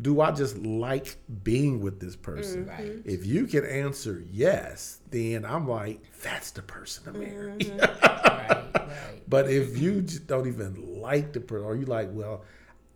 do 0.00 0.20
I 0.20 0.30
just 0.30 0.58
like 0.58 1.16
being 1.42 1.80
with 1.80 2.00
this 2.00 2.16
person? 2.16 2.66
Mm-hmm. 2.66 2.70
Right. 2.70 3.02
If 3.04 3.24
you 3.24 3.46
can 3.46 3.64
answer 3.64 4.22
yes, 4.30 5.00
then 5.10 5.44
I'm 5.44 5.68
like, 5.68 6.00
that's 6.22 6.50
the 6.50 6.62
person 6.62 7.04
to 7.04 7.18
marry. 7.18 7.58
Mm-hmm. 7.58 7.78
right 8.02 8.74
right 8.74 9.28
But 9.28 9.50
if 9.50 9.78
you 9.78 10.02
just 10.02 10.26
don't 10.26 10.46
even 10.46 11.00
like 11.00 11.32
the 11.32 11.40
person, 11.40 11.66
or 11.66 11.76
you 11.76 11.86
like, 11.86 12.08
well, 12.12 12.44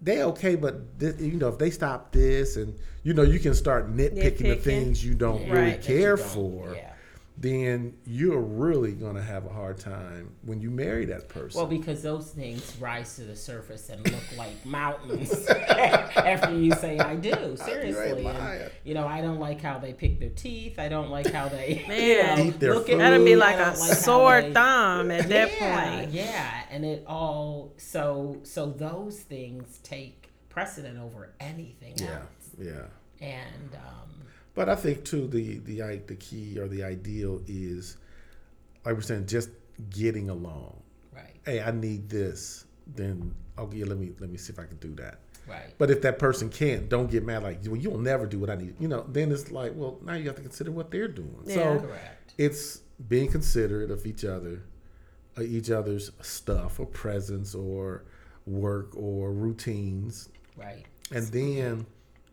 they 0.03 0.23
okay, 0.23 0.57
but 0.57 0.99
this, 0.99 1.21
you 1.21 1.33
know, 1.39 1.49
if 1.49 1.59
they 1.59 1.71
stop 1.71 2.13
this, 2.13 2.57
and 2.57 2.75
you 3.03 3.15
know, 3.15 3.23
you 3.23 3.39
can 3.39 3.55
start 3.55 3.95
nitpicking, 3.95 4.39
the 4.49 4.57
things 4.57 5.05
you 5.05 5.15
don't 5.15 5.43
Yeah, 5.47 5.53
really 5.53 5.71
Right. 5.73 5.83
that 5.83 5.89
you 5.93 5.99
care 5.99 6.17
don't- 6.17 6.27
for, 6.29 6.75
yeah. 6.75 6.90
Then 7.39 7.95
you're 8.05 8.41
really 8.41 8.93
gonna 8.93 9.23
have 9.23 9.47
a 9.47 9.49
hard 9.49 9.79
time 9.79 10.31
when 10.43 10.61
you 10.61 10.71
marry 10.71 11.07
that 11.07 11.29
person. 11.31 11.59
Well, 11.59 11.67
because 11.69 12.03
those 12.03 12.31
things 12.31 12.77
rise 12.79 13.17
to 13.17 13.23
the 13.23 13.35
surface 13.35 13.89
and 13.89 14.05
look 14.11 14.37
like 14.37 14.67
mountains 14.67 15.47
after 15.49 16.55
you 16.55 16.73
say 16.75 16.99
I 16.99 17.17
do. 17.17 17.57
Seriously, 17.65 18.27
and, 18.27 18.71
you 18.85 18.93
know 18.95 19.07
I 19.07 19.23
don't 19.23 19.39
like 19.41 19.63
how 19.63 19.79
they 19.79 19.95
pick 19.95 20.21
their 20.21 20.29
teeth. 20.31 20.79
I 20.79 20.89
don't 20.91 21.09
like 21.11 21.33
how 21.33 21.49
they 21.49 21.85
Man. 21.89 22.39
you 22.39 22.45
know, 22.45 22.49
Eat 22.51 22.61
their 22.61 22.75
look 22.75 22.91
at 22.91 22.99
That'd 22.99 23.25
be 23.25 23.37
like 23.37 23.57
a 23.57 23.79
like 23.79 23.97
sore 23.97 24.43
they- 24.43 24.53
thumb 24.53 25.11
at 25.11 25.29
that 25.31 25.51
yeah, 25.59 25.99
point. 26.01 26.11
Yeah, 26.13 26.61
and 26.71 26.85
it 26.85 27.05
all 27.07 27.73
so 27.79 28.39
so 28.43 28.67
those 28.67 29.19
things 29.21 29.79
take 29.83 30.29
precedent 30.51 30.99
over 30.99 31.33
anything 31.41 31.95
yeah, 31.97 32.17
else. 32.17 32.51
yeah. 32.59 32.83
And 33.21 33.75
um, 33.77 34.20
But 34.55 34.69
I 34.69 34.75
think 34.77 35.05
too 35.05 35.27
the 35.27 35.59
the 35.59 36.01
the 36.07 36.17
key 36.17 36.59
or 36.59 36.69
the 36.69 36.83
ideal 36.83 37.41
is, 37.47 37.97
like 38.85 38.95
we're 38.95 39.01
saying, 39.01 39.27
just 39.27 39.51
getting 39.91 40.29
along. 40.29 40.77
right, 41.15 41.35
Hey, 41.45 41.61
I 41.63 41.71
need 41.71 42.09
this. 42.09 42.65
Then 42.95 43.35
okay, 43.59 43.85
let 43.85 43.99
me 43.99 44.13
let 44.19 44.31
me 44.31 44.37
see 44.37 44.53
if 44.53 44.59
I 44.59 44.65
can 44.65 44.77
do 44.79 44.95
that. 44.97 45.21
right, 45.47 45.73
But 45.79 45.91
if 45.91 46.03
that 46.03 46.19
person 46.19 46.49
can't, 46.51 46.89
don't 46.89 47.11
get 47.11 47.25
mad 47.25 47.43
like, 47.45 47.61
well, 47.67 47.77
you'll 47.77 47.99
never 47.99 48.27
do 48.27 48.39
what 48.39 48.51
I 48.51 48.57
need. 48.57 48.75
You 48.81 48.89
know, 48.89 49.05
then 49.09 49.31
it's 49.33 49.51
like, 49.53 49.73
well, 49.75 49.99
now 50.05 50.15
you 50.15 50.27
have 50.27 50.37
to 50.37 50.43
consider 50.43 50.71
what 50.73 50.91
they're 50.91 51.09
doing. 51.09 51.43
Yeah. 51.45 51.55
So 51.55 51.81
correct. 51.81 52.35
it's 52.37 52.81
being 53.09 53.31
considerate 53.31 53.91
of 53.91 54.05
each 54.07 54.25
other, 54.25 54.63
uh, 55.39 55.43
each 55.43 55.71
other's 55.71 56.11
stuff 56.21 56.81
or 56.81 56.87
presence 56.87 57.55
or 57.55 58.05
work 58.47 58.91
or 58.97 59.33
routines, 59.33 60.29
Right, 60.57 60.85
and 61.13 61.27
then 61.29 61.87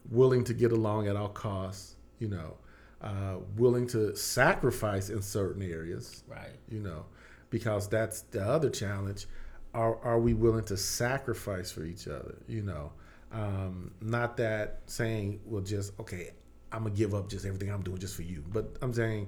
willing 0.09 0.43
to 0.45 0.53
get 0.53 0.71
along 0.71 1.07
at 1.07 1.15
all 1.15 1.29
costs. 1.29 1.93
You 2.19 2.29
know, 2.29 2.57
uh, 3.01 3.37
willing 3.55 3.87
to 3.87 4.15
sacrifice 4.15 5.09
in 5.09 5.21
certain 5.21 5.61
areas 5.61 6.23
right, 6.27 6.57
you 6.69 6.79
know, 6.79 7.05
because 7.49 7.87
that's 7.87 8.21
the 8.21 8.43
other 8.43 8.69
challenge. 8.69 9.27
Are 9.73 9.97
are 10.03 10.19
we 10.19 10.33
willing 10.33 10.65
to 10.65 10.77
sacrifice 10.77 11.71
for 11.71 11.83
each 11.83 12.07
other? 12.07 12.37
You 12.47 12.63
know, 12.63 12.91
um, 13.31 13.91
not 14.01 14.37
that 14.37 14.81
saying, 14.87 15.41
well, 15.45 15.61
just 15.61 15.99
okay, 15.99 16.31
I'm 16.71 16.83
gonna 16.83 16.95
give 16.95 17.13
up 17.13 17.29
just 17.29 17.45
everything 17.45 17.69
I'm 17.71 17.83
doing 17.83 17.97
just 17.97 18.15
for 18.15 18.23
you. 18.23 18.43
But 18.51 18.77
I'm 18.81 18.93
saying, 18.93 19.27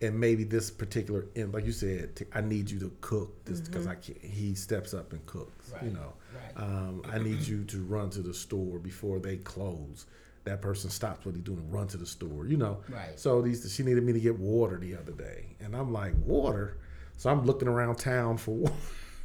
and 0.00 0.18
maybe 0.18 0.44
this 0.44 0.70
particular, 0.70 1.26
and 1.34 1.52
like 1.52 1.66
you 1.66 1.72
said, 1.72 2.16
t- 2.16 2.26
I 2.32 2.40
need 2.40 2.70
you 2.70 2.78
to 2.80 2.92
cook 3.00 3.44
this 3.44 3.60
because 3.60 3.86
I 3.86 3.94
can't. 3.94 4.22
He 4.22 4.54
steps 4.54 4.94
up 4.94 5.12
and 5.12 5.24
cooks. 5.26 5.72
Right. 5.72 5.84
You 5.84 5.90
know, 5.90 6.12
right. 6.34 6.64
um, 6.64 7.02
I 7.10 7.18
need 7.18 7.40
you 7.40 7.64
to 7.64 7.82
run 7.82 8.10
to 8.10 8.22
the 8.22 8.34
store 8.34 8.78
before 8.78 9.18
they 9.18 9.38
close. 9.38 10.06
That 10.48 10.62
person 10.62 10.88
stops 10.90 11.26
what 11.26 11.34
he's 11.34 11.44
doing 11.44 11.58
and 11.58 11.72
run 11.72 11.86
to 11.88 11.96
the 11.98 12.06
store. 12.06 12.46
You 12.46 12.56
know, 12.56 12.78
Right. 12.88 13.18
So 13.18 13.42
these, 13.42 13.70
she 13.72 13.82
needed 13.82 14.02
me 14.02 14.14
to 14.14 14.20
get 14.20 14.38
water 14.38 14.78
the 14.78 14.96
other 14.96 15.12
day, 15.12 15.56
and 15.60 15.76
I'm 15.76 15.92
like, 15.92 16.14
water. 16.24 16.78
So 17.18 17.30
I'm 17.30 17.44
looking 17.44 17.68
around 17.68 17.96
town 17.96 18.38
for 18.38 18.52
wa- 18.54 18.70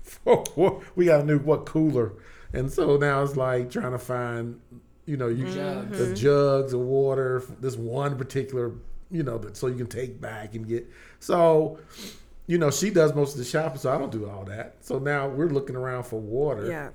for 0.56 0.82
we 0.96 1.06
got 1.06 1.22
a 1.22 1.25
new 1.25 1.39
what 1.39 1.65
cooler, 1.65 2.13
and 2.51 2.72
so 2.72 2.98
now 2.98 3.24
it's 3.24 3.38
like 3.38 3.72
trying 3.72 3.92
to 3.94 4.00
find, 4.00 4.60
you 5.06 5.15
know, 5.18 5.27
you 5.27 5.46
Jugs. 5.46 5.98
the 5.98 6.06
mm-hmm. 6.06 6.13
jugs 6.15 6.74
of 6.74 6.82
water. 6.82 7.44
This 7.60 7.75
one 7.77 8.18
particular, 8.18 8.72
you 9.12 9.24
know, 9.24 9.38
that 9.38 9.56
so 9.56 9.68
you 9.68 9.75
can 9.75 9.88
take 9.88 10.20
back 10.20 10.56
and 10.56 10.68
get. 10.68 10.89
So, 11.20 11.80
you 12.48 12.58
know, 12.58 12.70
she 12.72 12.89
does 12.89 13.13
most 13.13 13.32
of 13.34 13.38
the 13.38 13.46
shopping, 13.46 13.80
so 13.80 13.94
I 13.94 13.98
don't 13.98 14.12
do 14.12 14.30
all 14.30 14.44
that. 14.46 14.75
So 14.82 15.00
now 15.00 15.27
we're 15.30 15.50
looking 15.50 15.75
around 15.77 16.03
for 16.03 16.20
water 16.20 16.68
Yeah. 16.68 16.89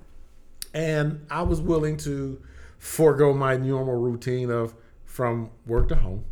and 0.75 1.25
I 1.31 1.43
was 1.43 1.61
willing 1.61 1.97
to 1.99 2.41
forego 2.79 3.33
my 3.33 3.57
normal 3.57 3.97
routine 3.97 4.51
of 4.51 4.75
from 5.05 5.51
work 5.67 5.89
to 5.89 5.97
home. 5.97 6.25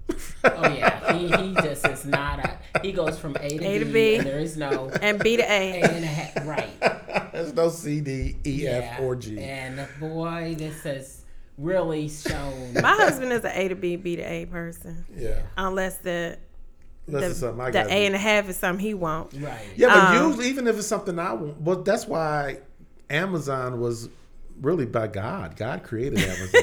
Oh 0.45 0.69
yeah, 0.69 1.13
he, 1.17 1.29
he 1.29 1.55
just 1.55 1.87
is 1.87 2.05
not 2.07 2.39
a. 2.39 2.59
He 2.83 2.93
goes 2.93 3.19
from 3.19 3.37
A 3.41 3.49
to, 3.49 3.65
A 3.65 3.79
to 3.81 3.85
B, 3.87 3.93
B. 3.93 4.15
and 4.17 4.27
there 4.27 4.39
is 4.39 4.57
no 4.57 4.91
And 5.03 5.19
B 5.19 5.37
to 5.37 5.43
A 5.43 5.81
A. 5.83 5.85
and 5.85 6.05
a 6.05 6.09
half. 6.09 6.47
Right. 6.47 6.81
There's 7.33 7.53
no 7.55 7.69
C, 7.69 8.01
D, 8.01 8.37
E, 8.47 8.67
F, 8.67 8.85
Yeah. 8.99 9.05
or 9.05 9.17
G. 9.17 9.39
And 9.41 9.87
boy, 9.99 10.55
this 10.57 10.83
has 10.85 11.23
really 11.59 12.09
shown. 12.09 12.75
My 12.75 12.93
husband 12.95 13.33
is 13.33 13.45
an 13.45 13.53
A 13.55 13.69
to 13.69 13.75
B, 13.75 13.97
B 13.97 14.17
to 14.17 14.23
A 14.23 14.47
person. 14.47 15.05
yeah, 15.17 15.41
Unless 15.57 15.99
the 15.99 16.39
this 17.09 17.21
the, 17.21 17.27
is 17.27 17.43
I 17.45 17.51
the 17.67 17.73
got. 17.73 17.87
A 17.89 18.07
and 18.07 18.15
a 18.15 18.19
half 18.19 18.49
is 18.49 18.57
something 18.57 18.85
he 18.85 18.95
won't. 18.95 19.33
right. 19.35 19.67
Yeah, 19.77 19.89
but 19.89 20.17
Um, 20.17 20.29
usually, 20.29 20.49
even 20.49 20.67
if 20.67 20.77
it's 20.77 20.87
something 20.87 21.19
I 21.19 21.33
want, 21.33 21.63
but 21.65 21.85
that's 21.85 22.07
why 22.07 22.59
Amazon 23.11 23.81
was 23.81 24.09
really 24.61 24.87
by 24.87 25.07
God. 25.07 25.57
God 25.57 25.83
created 25.83 26.19
Amazon 26.21 26.63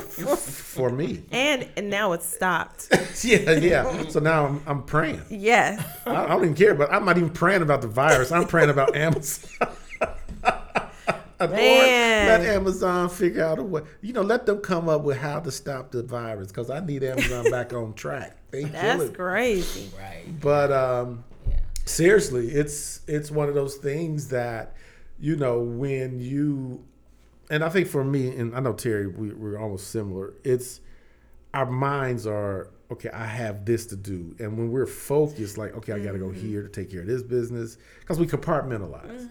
for 0.36 0.90
me. 0.90 1.22
And, 1.30 1.68
and 1.76 1.90
now 1.90 2.12
it's 2.12 2.26
stopped. 2.26 2.88
Yeah, 3.22 3.50
yeah. 3.52 4.08
So 4.08 4.18
now 4.20 4.46
I'm, 4.46 4.62
I'm 4.66 4.82
praying. 4.82 5.20
Yes. 5.28 5.84
I, 6.06 6.24
I 6.24 6.28
don't 6.28 6.42
even 6.44 6.54
care, 6.54 6.74
but 6.74 6.90
I'm 6.90 7.04
not 7.04 7.18
even 7.18 7.28
praying 7.30 7.60
about 7.60 7.82
the 7.82 7.88
virus. 7.88 8.32
I'm 8.32 8.46
praying 8.46 8.70
about 8.70 8.96
Amazon. 8.96 9.50
Lord, 11.40 11.50
let 11.52 12.40
Amazon 12.42 13.08
figure 13.08 13.44
out 13.44 13.58
a 13.58 13.62
way. 13.62 13.82
You 14.02 14.12
know, 14.12 14.22
let 14.22 14.44
them 14.46 14.58
come 14.60 14.88
up 14.88 15.02
with 15.02 15.16
how 15.16 15.40
to 15.40 15.50
stop 15.50 15.90
the 15.90 16.02
virus 16.02 16.48
because 16.48 16.68
I 16.70 16.80
need 16.80 17.02
Amazon 17.02 17.50
back 17.50 17.72
on 17.72 17.94
track. 17.94 18.36
They 18.50 18.62
kill 18.62 18.72
That's 18.72 19.02
it. 19.04 19.14
crazy. 19.14 19.90
Right. 19.98 20.38
But 20.40 20.70
um, 20.72 21.24
Yeah. 21.48 21.56
seriously, 21.86 22.48
it's 22.48 23.00
it's 23.06 23.30
one 23.30 23.48
of 23.48 23.54
those 23.54 23.76
things 23.76 24.28
that 24.28 24.76
you 25.18 25.36
know 25.36 25.60
when 25.60 26.20
you, 26.20 26.84
and 27.50 27.64
I 27.64 27.68
think 27.68 27.88
for 27.88 28.04
me, 28.04 28.28
and 28.28 28.54
I 28.54 28.60
know 28.60 28.72
Terry, 28.72 29.06
we, 29.06 29.32
we're 29.34 29.58
almost 29.58 29.88
similar. 29.90 30.34
It's 30.44 30.80
our 31.52 31.66
minds 31.66 32.26
are 32.26 32.70
okay. 32.90 33.10
I 33.10 33.26
have 33.26 33.64
this 33.64 33.86
to 33.86 33.96
do, 33.96 34.34
and 34.38 34.56
when 34.56 34.70
we're 34.70 34.86
focused, 34.86 35.58
like 35.58 35.74
okay, 35.74 35.92
I 35.92 35.98
got 35.98 36.12
to 36.12 36.18
go 36.18 36.30
here 36.30 36.62
to 36.62 36.68
take 36.68 36.90
care 36.90 37.00
of 37.00 37.06
this 37.06 37.22
business 37.22 37.76
because 37.98 38.18
we 38.18 38.26
compartmentalize, 38.26 39.28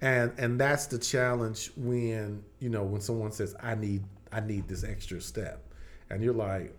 and 0.00 0.32
and 0.38 0.60
that's 0.60 0.86
the 0.86 0.98
challenge 0.98 1.72
when 1.76 2.44
you 2.60 2.68
know 2.68 2.84
when 2.84 3.00
someone 3.00 3.32
says 3.32 3.54
I 3.60 3.74
need 3.74 4.04
I 4.30 4.40
need 4.40 4.68
this 4.68 4.84
extra 4.84 5.20
step, 5.20 5.64
and 6.10 6.22
you're 6.22 6.34
like, 6.34 6.74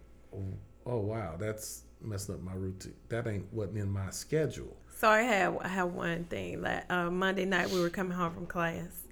oh, 0.86 0.98
wow, 1.00 1.36
that's 1.38 1.84
messing 2.02 2.36
up 2.36 2.42
my 2.42 2.54
routine. 2.54 2.94
That 3.10 3.28
ain't 3.28 3.52
wasn't 3.54 3.78
in 3.78 3.92
my 3.92 4.10
schedule. 4.10 4.76
So 4.98 5.10
I 5.10 5.22
had 5.22 5.58
I 5.62 5.68
had 5.68 5.84
one 5.84 6.26
thing. 6.26 6.62
Like 6.62 6.92
uh, 6.92 7.10
Monday 7.10 7.46
night, 7.46 7.70
we 7.70 7.80
were 7.80 7.90
coming 7.90 8.14
home 8.18 8.34
from 8.34 8.46
class, 8.46 9.03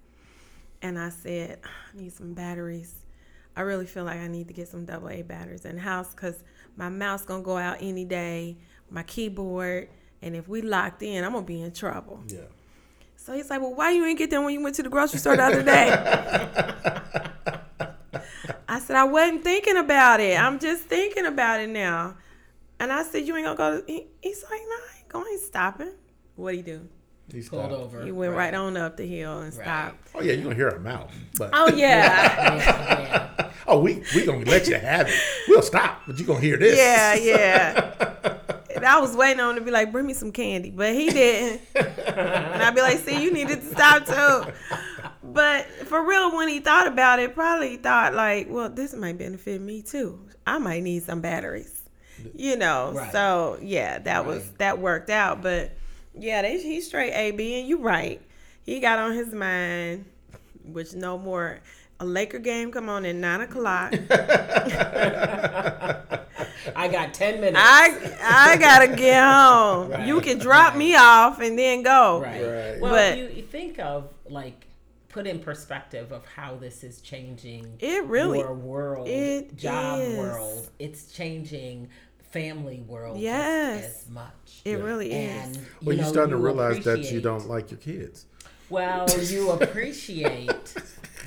and 0.82 0.98
I 0.98 1.10
said, 1.10 1.60
"I 1.64 1.98
need 1.98 2.14
some 2.14 2.34
batteries. 2.34 2.94
I 3.56 3.62
really 3.62 3.86
feel 3.86 4.04
like 4.06 4.20
I 4.20 4.28
need 4.28 4.48
to 4.48 4.54
get 4.54 4.68
some 4.68 4.86
double 4.86 5.10
A 5.10 5.22
batteries 5.22 5.66
in 5.66 5.76
the 5.76 5.82
house 5.82 6.14
because 6.14 6.44
my 6.78 6.90
mouse 6.90 7.24
gonna 7.26 7.44
go 7.44 7.58
out 7.58 7.78
any 7.82 8.06
day, 8.06 8.58
my 8.90 9.04
keyboard, 9.04 9.90
and 10.22 10.36
if 10.36 10.48
we 10.48 10.62
locked 10.62 11.04
in, 11.04 11.24
I'm 11.24 11.34
gonna 11.34 11.46
be 11.46 11.62
in 11.62 11.72
trouble." 11.72 12.24
Yeah. 12.28 12.42
So 13.16 13.34
he's 13.34 13.50
like, 13.50 13.62
"Well, 13.62 13.76
why 13.76 13.92
you 13.92 14.06
ain't 14.06 14.18
get 14.18 14.30
them 14.30 14.44
when 14.44 14.54
you 14.54 14.62
went 14.62 14.76
to 14.76 14.84
the 14.84 14.90
grocery 14.90 15.20
store 15.20 15.36
the 15.38 15.44
other 15.44 15.64
day?" 15.64 15.90
I 18.68 18.80
said, 18.80 18.96
"I 18.96 19.04
wasn't 19.04 19.44
thinking 19.44 19.78
about 19.78 20.20
it. 20.22 20.40
I'm 20.40 20.58
just 20.60 20.84
thinking 20.84 21.26
about 21.26 21.60
it 21.60 21.70
now." 21.70 22.16
And 22.80 22.92
I 22.92 23.04
said, 23.04 23.28
"You 23.28 23.36
ain't 23.36 23.46
gonna 23.46 23.58
go?" 23.58 23.82
To, 23.82 23.92
he, 23.92 24.08
he's 24.22 24.44
like, 24.44 24.62
"No, 24.68 24.76
I 24.76 24.98
ain't 24.98 25.10
going. 25.10 25.38
Stopping." 25.38 25.92
What 26.36 26.56
he 26.56 26.62
do? 26.62 26.88
He 27.32 27.42
Pulled 27.42 27.66
stopped. 27.66 27.74
over. 27.74 28.04
He 28.04 28.12
went 28.12 28.34
right, 28.34 28.54
on 28.54 28.76
up 28.78 28.98
the 28.98 29.06
hill 29.06 29.40
and 29.40 29.54
Right. 29.56 29.64
stopped. 29.66 30.10
Oh 30.16 30.22
yeah, 30.22 30.34
you're 30.34 30.44
gonna 30.44 30.56
hear 30.56 30.70
a 30.70 30.80
mouth. 30.80 31.12
But 31.38 31.52
Oh 31.54 31.70
yeah, 31.70 31.76
Yeah, 31.78 33.30
yeah. 33.38 33.52
oh 33.68 33.80
we 33.80 34.04
we 34.16 34.26
gonna 34.26 34.46
let 34.46 34.68
you 34.68 34.76
have 34.76 35.08
it. 35.08 35.16
We'll 35.48 35.62
stop, 35.62 36.02
but 36.08 36.18
you're 36.18 36.28
gonna 36.28 36.40
hear 36.42 36.58
this. 36.58 36.78
yeah, 36.78 37.16
yeah. 37.16 38.38
And 38.74 38.86
I 38.86 39.00
was 39.00 39.16
waiting 39.16 39.40
on 39.42 39.52
him 39.52 39.56
to 39.58 39.66
be 39.66 39.70
like, 39.70 39.92
"Bring 39.92 40.08
me 40.08 40.14
some 40.14 40.32
candy," 40.32 40.72
but 40.72 40.96
he 40.96 41.10
didn't. 41.10 41.62
and 41.76 42.64
I'd 42.64 42.74
be 42.74 42.82
like, 42.82 42.98
"See, 43.00 43.22
you 43.22 43.32
needed 43.32 43.60
to 43.62 43.68
stop 43.68 44.06
too." 44.06 44.52
But 45.24 45.66
for 45.86 46.04
real, 46.04 46.36
when 46.36 46.48
he 46.48 46.62
thought 46.62 46.88
about 46.88 47.20
it, 47.20 47.36
probably 47.36 47.78
thought 47.78 48.14
like, 48.16 48.48
"Well, 48.50 48.70
this 48.70 48.96
might 48.96 49.18
benefit 49.20 49.62
me 49.62 49.82
too. 49.84 50.20
I 50.48 50.58
might 50.58 50.82
need 50.84 51.04
some 51.04 51.22
batteries." 51.22 51.82
You 52.34 52.56
know. 52.56 52.94
Right. 52.96 53.12
So 53.12 53.60
yeah, 53.62 54.00
that 54.00 54.26
was 54.26 54.50
that 54.58 54.80
worked 54.80 55.10
out. 55.12 55.44
But 55.44 55.72
yeah, 56.18 56.42
they, 56.42 56.62
he's 56.62 56.88
straight 56.88 57.14
A 57.14 57.32
B, 57.32 57.60
and 57.60 57.68
you're 57.70 57.80
right. 57.80 58.22
He 58.64 58.80
got 58.80 59.00
on 59.00 59.14
his 59.14 59.34
mind, 59.34 60.06
which 60.66 60.94
no 60.94 61.18
more. 61.18 61.60
A 62.00 62.06
Laker 62.06 62.40
game 62.40 62.72
come 62.72 62.90
on 62.90 63.06
at 63.06 63.14
nine 63.16 63.42
o'clock. 63.42 63.94
I 66.76 66.88
got 66.92 67.14
ten 67.14 67.40
minutes. 67.42 67.60
I 67.60 68.18
I 68.24 68.58
gotta 68.58 68.88
get 68.96 69.22
home. 69.24 69.92
Right, 69.92 70.08
You 70.08 70.22
can 70.22 70.38
drop 70.40 70.70
right. 70.72 70.78
me 70.80 70.96
off 70.96 71.40
and 71.42 71.58
then 71.58 71.84
go. 71.84 72.22
Right. 72.22 72.42
Right. 72.42 72.80
Well, 72.80 72.92
But- 72.92 73.18
you, 73.18 73.28
you 73.28 73.42
think 73.44 73.80
of 73.80 74.10
like 74.30 74.68
put 75.10 75.28
in 75.28 75.40
perspective 75.40 76.12
of 76.12 76.26
how 76.26 76.56
this 76.56 76.84
is 76.84 77.02
changing 77.02 77.68
It 77.80 78.06
really- 78.06 78.40
your 78.40 78.54
world, 78.54 79.08
it 79.08 79.56
job 79.58 80.00
is. 80.00 80.18
world. 80.18 80.70
It's 80.80 81.12
changing 81.12 81.90
family 82.32 82.82
world 82.88 83.20
Yes. 83.20 84.04
as 84.06 84.10
much. 84.10 84.62
It 84.66 84.80
really 84.80 85.12
and 85.12 85.56
is. 85.56 85.62
Well, 85.82 85.96
you're 85.96 86.06
know, 86.06 86.12
starting 86.12 86.32
to 86.32 86.38
realize 86.38 86.84
that 86.86 87.12
you 87.12 87.22
don't 87.22 87.48
like 87.48 87.72
your 87.72 87.80
kids. 87.80 88.26
Well, 88.70 89.08
you 89.22 89.52
appreciate 89.52 90.74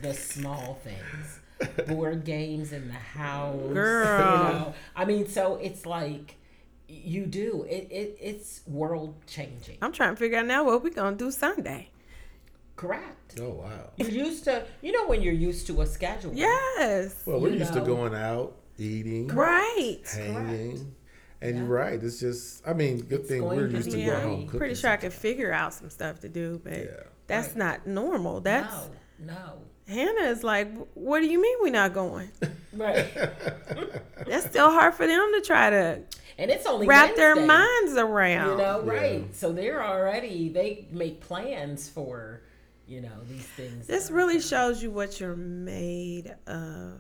the 0.03 0.15
small 0.15 0.81
things. 0.85 1.41
Board 1.87 2.25
games 2.25 2.73
in 2.73 2.89
the 2.89 2.95
house. 2.95 3.73
Girl. 3.73 4.19
You 4.19 4.53
know? 4.55 4.75
I 4.97 5.05
mean, 5.05 5.27
so 5.29 5.57
it's 5.57 5.87
like 5.87 6.37
you 6.89 7.27
do. 7.27 7.65
It, 7.69 7.89
it 7.91 8.19
it's 8.21 8.61
world 8.67 9.15
changing. 9.27 9.79
I'm 9.81 9.93
trying 9.93 10.15
to 10.15 10.17
figure 10.19 10.39
out 10.39 10.47
now 10.47 10.65
what 10.65 10.83
we're 10.83 10.91
gonna 10.91 11.17
do 11.17 11.31
Sunday. 11.31 11.91
Correct. 12.77 13.39
Oh 13.41 13.51
wow. 13.51 13.91
You're 13.97 14.09
used 14.09 14.45
to 14.45 14.65
you 14.83 14.93
know 14.93 15.07
when 15.07 15.23
you're 15.23 15.33
used 15.33 15.67
to 15.69 15.81
a 15.83 15.87
schedule. 15.87 16.33
Yes. 16.35 17.23
Well, 17.25 17.41
we're 17.41 17.51
You 17.51 17.59
used 17.61 17.75
know. 17.75 17.81
to 17.81 17.87
going 17.87 18.15
out, 18.15 18.57
eating, 18.79 19.29
Right. 19.29 20.01
hanging, 20.13 20.95
and 21.41 21.57
Yeah. 21.57 21.63
you're 21.63 21.71
right. 21.71 22.03
It's 22.03 22.21
just, 22.21 22.67
I 22.67 22.73
mean, 22.73 22.99
good 23.01 23.21
It's 23.21 23.29
thing 23.29 23.43
we're 23.45 23.67
used 23.69 23.91
to 23.91 23.97
be 23.97 24.05
going 24.05 24.15
right. 24.17 24.23
home 24.23 24.45
cooking. 24.47 24.59
Pretty 24.59 24.75
sure 24.75 24.91
I 24.91 24.97
could 24.97 25.13
figure 25.13 25.53
out 25.53 25.75
some 25.75 25.91
stuff 25.91 26.21
to 26.21 26.29
do, 26.29 26.61
but 26.63 26.73
Yeah. 26.79 26.87
that's 27.27 27.49
Right. 27.49 27.57
not 27.57 27.87
normal. 27.87 28.41
That's 28.41 28.75
no, 29.19 29.35
no. 29.35 29.59
Hannah 29.87 30.29
is 30.31 30.43
like, 30.43 30.69
what 30.95 31.21
do 31.21 31.27
you 31.27 31.41
mean 31.41 31.57
we're 31.61 31.71
not 31.71 31.93
going? 31.93 32.31
Right. 32.77 33.07
That's 34.27 34.47
still 34.47 34.69
hard 34.69 34.95
for 34.95 35.07
them 35.07 35.31
to 35.35 35.41
try 35.43 35.71
to 35.71 36.01
And 36.39 36.51
it's 36.51 36.67
only 36.67 36.89
wrap 36.89 37.15
their 37.15 37.37
minds 37.37 37.93
around. 37.97 38.51
You 38.51 38.57
know, 38.65 38.83
Yeah. 38.85 38.91
right. 38.93 39.37
So 39.37 39.53
they're 39.53 39.81
already 39.81 40.49
they 40.49 40.89
make 40.91 41.21
plans 41.21 41.89
for, 41.89 42.41
you 42.89 43.01
know, 43.01 43.13
these 43.29 43.45
things. 43.47 43.87
This 43.87 44.11
really 44.11 44.41
shows 44.41 44.83
you 44.83 44.91
what 44.91 45.21
you're 45.21 45.37
made 45.37 46.35
of. 46.49 46.99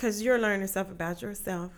Cause 0.00 0.22
you're 0.22 0.38
learning 0.38 0.66
stuff 0.68 0.90
about 0.90 1.20
yourself. 1.20 1.72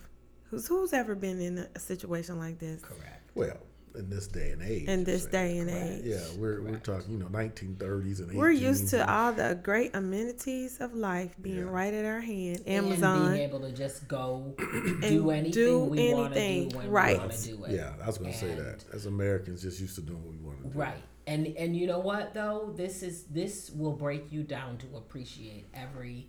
Who's 0.50 0.68
who's 0.68 0.92
ever 0.92 1.14
been 1.14 1.40
in 1.40 1.66
a 1.74 1.78
situation 1.78 2.38
like 2.38 2.58
this? 2.58 2.80
correct. 2.82 3.30
Well, 3.34 3.56
in 3.94 4.08
this 4.08 4.26
day 4.26 4.52
and 4.52 4.62
age. 4.62 4.88
In 4.88 5.04
this 5.04 5.24
saying. 5.24 5.32
day 5.32 5.58
and 5.58 5.70
Correct. 5.70 5.90
age. 5.90 6.02
Yeah, 6.04 6.40
we're 6.40 6.62
we're 6.62 6.78
talking, 6.78 7.12
you 7.12 7.18
know, 7.18 7.26
1930s 7.26 8.20
and 8.20 8.30
18s. 8.30 8.34
We're 8.34 8.50
used 8.50 8.88
to 8.90 9.10
all 9.10 9.32
the 9.32 9.58
great 9.62 9.94
amenities 9.94 10.80
of 10.80 10.94
life 10.94 11.34
being 11.42 11.58
Yeah. 11.58 11.62
right 11.64 11.92
at 11.92 12.04
our 12.04 12.20
hand. 12.20 12.62
Amazon. 12.66 12.68
And 12.68 12.86
Amazon. 12.86 13.32
being 13.32 13.48
able 13.48 13.60
to 13.60 13.72
just 13.72 14.08
go 14.08 14.54
And 14.58 15.00
do 15.02 15.30
anything 15.30 15.50
do 15.52 15.78
we 15.84 16.14
want 16.14 16.32
to 16.34 16.40
anything, 16.40 16.68
do 16.70 16.76
when 16.78 16.90
right. 16.90 17.14
we 17.14 17.18
want 17.18 17.32
to 17.32 17.48
do 17.48 17.64
it. 17.64 17.72
Yeah, 17.72 17.92
I 18.02 18.06
was 18.06 18.18
going 18.18 18.32
to 18.32 18.38
say 18.38 18.54
that. 18.54 18.84
As 18.94 19.06
Americans, 19.06 19.62
just 19.62 19.80
used 19.80 19.96
to 19.96 20.00
doing 20.02 20.22
what 20.22 20.32
we 20.32 20.38
want 20.38 20.62
to 20.62 20.68
do. 20.70 20.78
Right. 20.78 21.02
And 21.26 21.48
and 21.58 21.76
you 21.76 21.86
know 21.86 21.98
what 22.00 22.34
though? 22.34 22.72
This 22.76 23.02
is 23.02 23.24
this 23.24 23.70
will 23.70 23.92
break 23.92 24.30
you 24.32 24.42
down 24.42 24.78
to 24.78 24.96
appreciate 24.96 25.66
every 25.74 26.28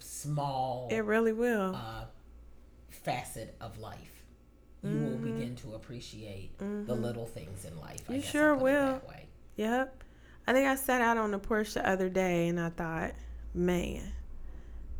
small 0.00 0.88
It 0.90 1.00
really 1.04 1.32
will. 1.32 1.74
uh, 1.74 2.04
facet 2.90 3.54
of 3.60 3.78
life. 3.78 4.24
You 4.82 4.96
will 4.98 5.18
begin 5.18 5.56
to 5.56 5.74
appreciate 5.74 6.58
the 6.58 6.94
little 6.94 7.26
things 7.26 7.66
in 7.66 7.78
life. 7.80 8.00
I 8.08 8.12
Mm-hmm. 8.12 8.14
You 8.14 8.22
sure 8.22 8.54
I'll 8.54 8.58
put 8.58 8.60
it 8.60 8.72
will. 8.72 8.86
that 8.94 9.08
way. 9.08 9.26
Yep. 9.56 10.04
I 10.46 10.52
think 10.54 10.66
I 10.66 10.74
sat 10.74 11.02
out 11.02 11.18
on 11.18 11.30
the 11.32 11.38
porch 11.38 11.74
the 11.74 11.86
other 11.86 12.08
day 12.08 12.48
and 12.48 12.58
I 12.58 12.70
thought, 12.70 13.12
man, 13.52 14.10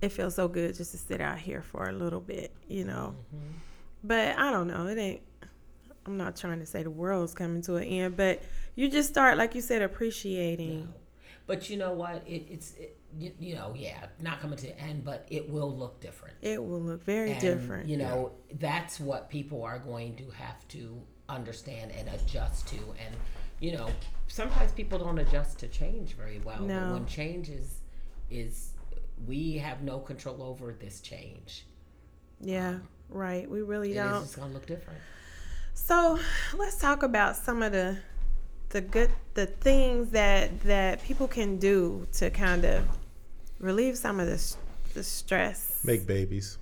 it 0.02 0.10
feels 0.10 0.34
so 0.34 0.48
good 0.48 0.76
just 0.76 0.92
to 0.92 0.98
sit 0.98 1.22
out 1.22 1.38
here 1.38 1.62
for 1.62 1.88
a 1.88 1.92
little 1.92 2.20
bit, 2.20 2.52
you 2.68 2.84
know. 2.84 3.14
Mm-hmm. 3.34 3.46
But 4.04 4.38
I 4.38 4.50
don't 4.52 4.66
know. 4.68 4.86
It 4.86 4.98
ain't, 4.98 5.22
I'm 6.04 6.18
not 6.18 6.36
trying 6.36 6.60
to 6.60 6.66
say 6.66 6.82
the 6.82 6.90
world's 6.90 7.32
coming 7.32 7.62
to 7.62 7.76
an 7.76 7.84
end, 7.84 8.16
but 8.18 8.42
you 8.74 8.90
just 8.90 9.08
start, 9.08 9.38
like 9.38 9.54
you 9.54 9.62
said, 9.62 9.80
appreciating. 9.80 10.92
But 11.46 11.70
you 11.70 11.78
know 11.78 11.92
what? 11.92 12.22
It, 12.26 12.44
it's 12.50 12.74
it, 12.74 12.98
you, 13.18 13.33
you 13.38 13.55
know 13.55 13.73
yeah, 13.77 14.07
not 14.20 14.40
coming 14.40 14.57
to 14.59 14.66
the 14.66 14.81
end, 14.81 15.05
but 15.05 15.27
it 15.31 15.49
will 15.49 15.75
look 15.77 16.01
different. 16.01 16.35
It 16.42 16.62
will 16.62 16.81
look 16.81 17.05
very 17.05 17.33
And, 17.33 17.40
different. 17.40 17.88
You 17.88 17.96
know, 17.99 18.33
that's 18.59 19.01
what 19.01 19.29
people 19.29 19.62
are 19.62 19.79
going 19.79 20.16
to 20.16 20.31
have 20.31 20.66
to 20.68 21.01
understand 21.29 21.92
and 21.92 22.09
adjust 22.09 22.66
to. 22.68 22.77
And, 22.77 23.14
you 23.61 23.73
know, 23.73 23.88
sometimes 24.29 24.73
people 24.73 24.99
don't 24.99 25.18
adjust 25.18 25.59
to 25.61 25.68
change 25.68 26.14
very 26.14 26.40
well. 26.44 26.62
No. 26.62 26.81
But 26.81 26.92
when 26.94 27.07
change 27.07 27.49
is, 27.49 27.81
is, 28.31 28.70
we 29.27 29.59
have 29.59 29.83
no 29.83 29.99
control 29.99 30.42
over 30.42 30.73
this 30.73 31.01
change. 31.01 31.66
yeah, 32.40 32.68
um, 32.70 32.88
right. 33.11 33.49
We 33.51 33.62
really 33.62 33.90
It 33.92 33.96
is 33.96 33.96
don't. 33.96 34.23
just 34.23 34.37
going 34.37 34.49
to 34.49 34.55
look 34.55 34.66
different. 34.66 34.99
So 35.75 36.18
let's 36.57 36.77
talk 36.79 37.03
about 37.03 37.37
some 37.37 37.62
of 37.62 37.73
the 37.73 37.99
the 38.70 38.81
good 38.81 39.11
the 39.35 39.46
things 39.46 40.11
that 40.11 40.61
that 40.61 41.03
people 41.03 41.27
can 41.27 41.57
do 41.59 42.07
to 42.12 42.31
kind 42.31 42.64
of 42.64 42.85
relieve 43.61 43.96
some 43.96 44.18
of 44.20 44.27
the 44.27 44.57
the 44.94 45.05
stress. 45.05 45.81
Make 45.85 46.07
babies 46.07 46.59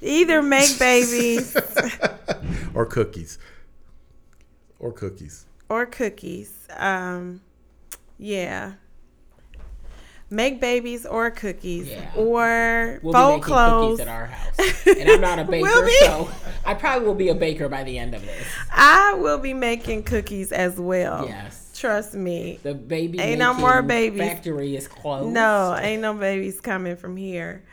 Either 0.00 0.42
make 0.42 0.78
babies 0.78 1.56
or 2.74 2.86
cookies 2.86 3.38
or 4.78 4.92
cookies. 4.92 5.46
or 5.68 5.86
cookies. 5.86 6.52
Um, 6.76 7.40
yeah. 8.18 8.72
Make 10.30 10.60
babies 10.60 11.04
or 11.06 11.30
cookies 11.30 11.88
Yeah. 11.88 12.10
or 12.16 12.98
We'll 13.02 13.12
fold 13.12 13.32
be 13.32 13.36
making 13.36 13.42
clothes. 13.42 13.98
cookies 13.98 14.00
at 14.00 14.08
our 14.08 14.26
house. 14.26 14.86
And 14.98 15.10
I'm 15.10 15.20
not 15.20 15.38
a 15.38 15.44
baker, 15.44 15.62
Will 15.62 15.84
be. 15.86 15.96
so 16.00 16.28
I 16.64 16.74
probably 16.74 17.06
will 17.06 17.14
be 17.14 17.28
a 17.28 17.34
baker 17.34 17.68
by 17.68 17.84
the 17.84 17.98
end 17.98 18.14
of 18.14 18.22
this. 18.24 18.44
I 18.72 19.14
will 19.14 19.38
be 19.38 19.54
making 19.54 20.02
cookies 20.04 20.50
as 20.52 20.78
well. 20.80 21.26
Yes. 21.28 21.61
Trust 21.82 22.14
me. 22.14 22.60
The 22.62 22.74
baby 22.74 23.18
Ain't 23.18 23.40
no 23.40 23.52
more 23.54 23.82
making 23.82 24.16
babies. 24.18 24.32
factory 24.32 24.76
is 24.76 24.86
closed. 24.86 25.34
No, 25.34 25.76
ain't 25.76 26.00
no 26.00 26.14
babies 26.14 26.60
coming 26.60 26.94
from 26.94 27.16
here. 27.16 27.64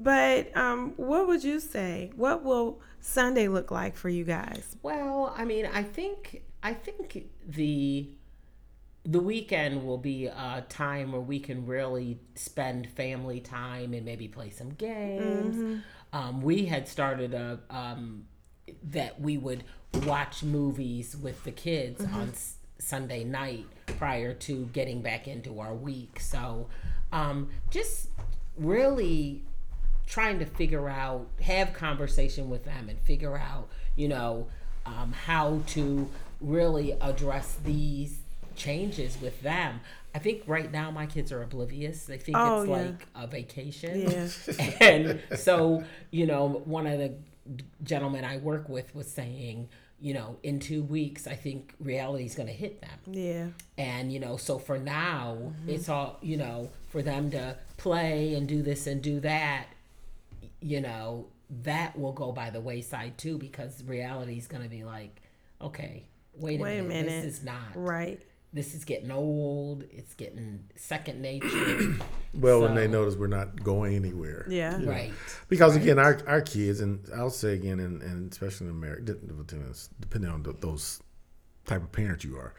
But 0.00 0.56
um, 0.56 0.94
what 0.96 1.28
would 1.28 1.44
you 1.44 1.60
say? 1.60 2.10
What 2.16 2.42
will 2.42 2.80
Sunday 3.00 3.46
look 3.46 3.70
like 3.70 3.94
for 3.96 4.08
you 4.08 4.24
guys? 4.24 4.74
Well, 4.82 5.32
I 5.36 5.44
mean, 5.44 5.68
I 5.72 5.84
think 5.84 6.42
I 6.60 6.74
think 6.74 7.24
the 7.46 8.10
the 9.04 9.20
weekend 9.20 9.86
will 9.86 9.98
be 9.98 10.26
a 10.26 10.64
time 10.68 11.12
where 11.12 11.20
we 11.20 11.38
can 11.38 11.64
really 11.64 12.18
spend 12.34 12.88
family 12.90 13.38
time 13.38 13.94
and 13.94 14.04
maybe 14.04 14.26
play 14.26 14.50
some 14.50 14.70
games. 14.70 15.82
Um, 16.12 16.40
we 16.42 16.64
had 16.66 16.88
started 16.88 17.32
a 17.32 17.60
um, 17.70 18.24
that 18.82 19.20
we 19.20 19.38
would 19.38 19.62
watch 20.04 20.42
movies 20.42 21.16
with 21.16 21.44
the 21.44 21.52
kids 21.52 22.04
on 22.04 22.30
s- 22.30 22.56
Sunday 22.82 23.24
night 23.24 23.66
prior 23.86 24.34
to 24.34 24.66
getting 24.72 25.02
back 25.02 25.28
into 25.28 25.60
our 25.60 25.74
week. 25.74 26.20
So, 26.20 26.68
um, 27.12 27.48
just 27.70 28.08
really 28.56 29.42
trying 30.06 30.38
to 30.40 30.46
figure 30.46 30.88
out, 30.88 31.26
have 31.42 31.72
conversation 31.72 32.50
with 32.50 32.64
them 32.64 32.88
and 32.88 32.98
figure 33.00 33.36
out, 33.38 33.68
you 33.96 34.08
know, 34.08 34.48
um, 34.84 35.12
how 35.12 35.62
to 35.68 36.08
really 36.40 36.92
address 37.00 37.56
these 37.64 38.18
changes 38.56 39.16
with 39.20 39.40
them. 39.42 39.80
I 40.14 40.18
think 40.18 40.42
right 40.46 40.70
now 40.70 40.90
my 40.90 41.06
kids 41.06 41.32
are 41.32 41.42
oblivious. 41.42 42.04
They 42.04 42.18
think 42.18 42.36
Oh, 42.36 42.62
it's 42.62 42.68
yeah. 42.68 42.76
like 42.76 43.06
a 43.14 43.26
vacation. 43.26 44.02
Yeah. 44.02 44.74
and 44.80 45.20
so, 45.36 45.84
you 46.10 46.26
know, 46.26 46.62
one 46.64 46.86
of 46.86 46.98
the 46.98 47.14
gentlemen 47.82 48.24
I 48.24 48.36
work 48.38 48.68
with 48.68 48.94
was 48.94 49.10
saying, 49.10 49.68
you 50.02 50.12
know, 50.14 50.36
in 50.42 50.58
two 50.58 50.82
weeks, 50.82 51.26
I 51.28 51.34
think 51.34 51.74
reality 51.80 52.24
is 52.26 52.34
going 52.34 52.48
to 52.48 52.52
hit 52.54 52.80
them. 52.80 52.98
Yeah. 53.06 53.46
And, 53.78 54.12
you 54.12 54.18
know, 54.20 54.36
so 54.36 54.58
for 54.58 54.76
now, 54.78 55.38
Mm-hmm. 55.38 55.70
it's 55.70 55.88
all, 55.88 56.18
you 56.20 56.36
know, 56.36 56.70
for 56.88 57.02
them 57.02 57.30
to 57.30 57.56
play 57.76 58.34
and 58.34 58.46
do 58.48 58.62
this 58.62 58.86
and 58.88 59.00
do 59.00 59.20
that, 59.20 59.66
you 60.60 60.80
know, 60.80 61.26
that 61.62 61.96
will 61.98 62.12
go 62.12 62.32
by 62.32 62.50
the 62.50 62.60
wayside 62.60 63.16
too 63.16 63.38
because 63.38 63.82
reality 63.84 64.36
is 64.38 64.46
going 64.46 64.62
to 64.64 64.68
be 64.68 64.82
like, 64.84 65.22
okay, 65.60 66.04
wait 66.34 66.58
a, 66.58 66.62
Wait 66.62 66.78
a 66.78 66.82
minute, 66.82 67.06
minute. 67.06 67.22
This 67.22 67.38
is 67.38 67.44
not, 67.44 67.60
Right. 67.74 68.20
This 68.52 68.74
is 68.74 68.84
getting 68.84 69.10
old. 69.10 69.84
It's 69.90 70.14
getting 70.14 70.64
second 70.76 71.20
nature. 71.20 71.96
Well, 72.34 72.62
when 72.62 72.74
they 72.74 72.88
notice 72.88 73.14
we're 73.14 73.26
not 73.26 73.62
going 73.62 73.94
anywhere. 73.94 74.46
Yeah. 74.48 74.78
you 74.78 74.86
know. 74.86 74.90
right. 74.90 75.12
Because 75.50 75.76
again, 75.76 75.98
our, 75.98 76.18
our 76.26 76.40
kids, 76.40 76.80
and 76.80 77.06
I'll 77.14 77.28
say 77.28 77.52
again, 77.52 77.78
and, 77.78 78.00
and 78.00 78.32
especially 78.32 78.68
in 78.68 78.72
America, 78.72 79.16
depending 80.00 80.30
on 80.30 80.42
the, 80.42 80.54
those 80.54 81.02
type 81.66 81.82
of 81.82 81.92
parents 81.92 82.24
you 82.24 82.38
are, 82.38 82.54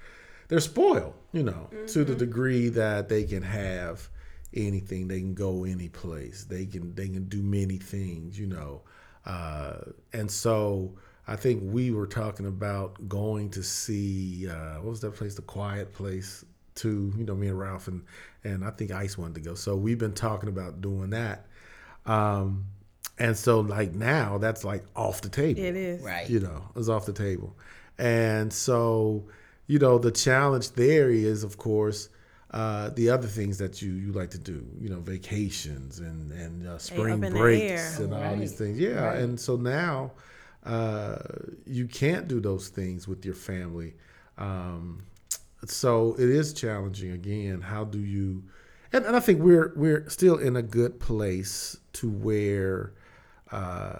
they're 0.47 0.59
spoiled, 0.59 1.15
you 1.31 1.41
know, 1.41 1.71
to 1.87 2.03
the 2.03 2.13
degree 2.13 2.69
that 2.69 3.09
they 3.09 3.23
can 3.23 3.41
have 3.41 4.09
anything, 4.53 5.07
they 5.07 5.19
can 5.19 5.33
go 5.33 5.63
any 5.63 5.89
place, 5.89 6.45
they 6.45 6.67
can 6.67 6.93
they 6.93 7.07
can 7.07 7.27
do 7.27 7.41
many 7.41 7.77
things, 7.77 8.37
you 8.37 8.45
know, 8.45 8.81
uh, 9.25 9.77
and 10.13 10.29
so 10.29 10.93
I 11.27 11.35
think 11.37 11.61
we 11.63 11.91
were 11.91 12.07
talking 12.07 12.45
about 12.45 13.07
going 13.07 13.49
to 13.51 13.63
see 13.63 14.47
uh, 14.49 14.75
what 14.75 14.89
was 14.89 15.01
that 15.01 15.15
place, 15.15 15.35
the 15.35 15.41
Quiet 15.41 15.93
Place, 15.93 16.43
too. 16.75 17.13
You 17.17 17.23
know, 17.23 17.35
me 17.35 17.47
and 17.47 17.57
Ralph 17.59 17.87
and 17.87 18.03
and 18.43 18.65
I 18.65 18.71
think 18.71 18.91
Ice 18.91 19.17
wanted 19.17 19.35
to 19.35 19.41
go, 19.41 19.55
so 19.55 19.75
we've 19.75 19.97
been 19.99 20.13
talking 20.13 20.49
about 20.49 20.81
doing 20.81 21.11
that. 21.11 21.45
Um, 22.05 22.65
and 23.19 23.37
so 23.37 23.59
like 23.61 23.93
now 23.93 24.37
that's 24.37 24.63
like 24.63 24.83
off 24.95 25.21
the 25.21 25.29
table. 25.29 25.61
It 25.61 25.75
is. 25.75 26.01
Right. 26.01 26.29
You 26.29 26.39
know, 26.39 26.63
it's 26.75 26.89
off 26.89 27.05
the 27.05 27.13
table. 27.13 27.55
And 27.97 28.51
so, 28.51 29.25
you 29.67 29.77
know, 29.79 29.97
the 29.99 30.11
challenge 30.11 30.71
there 30.71 31.09
is 31.09 31.43
of 31.43 31.57
course 31.57 32.09
uh, 32.51 32.89
the 32.89 33.09
other 33.09 33.27
things 33.27 33.57
that 33.59 33.81
you, 33.81 33.91
you 33.93 34.11
like 34.11 34.31
to 34.31 34.37
do, 34.37 34.65
you 34.79 34.89
know, 34.89 34.99
vacations 34.99 35.99
and 35.99 36.31
and 36.31 36.67
uh, 36.67 36.77
spring 36.79 37.13
up 37.13 37.23
in 37.23 37.33
the 37.33 37.39
breaks 37.39 37.99
and 37.99 38.13
all 38.13 38.35
these 38.35 38.53
things. 38.53 38.77
Yeah, 38.79 39.05
Right. 39.05 39.19
and 39.19 39.39
so 39.39 39.55
now 39.55 40.11
uh, 40.65 41.17
you 41.65 41.87
can't 41.87 42.27
do 42.27 42.39
those 42.39 42.69
things 42.69 43.07
with 43.07 43.25
your 43.25 43.35
family. 43.35 43.95
Um, 44.37 45.03
so 45.65 46.15
it 46.15 46.29
is 46.29 46.53
challenging 46.53 47.11
again. 47.11 47.61
How 47.61 47.83
do 47.83 47.99
you? 47.99 48.43
And, 48.91 49.05
and 49.05 49.15
I 49.15 49.19
think 49.19 49.41
we're 49.41 49.73
we're 49.75 50.07
still 50.09 50.37
in 50.37 50.55
a 50.55 50.61
good 50.61 50.99
place 50.99 51.77
to 51.93 52.09
where, 52.09 52.93
uh, 53.51 53.99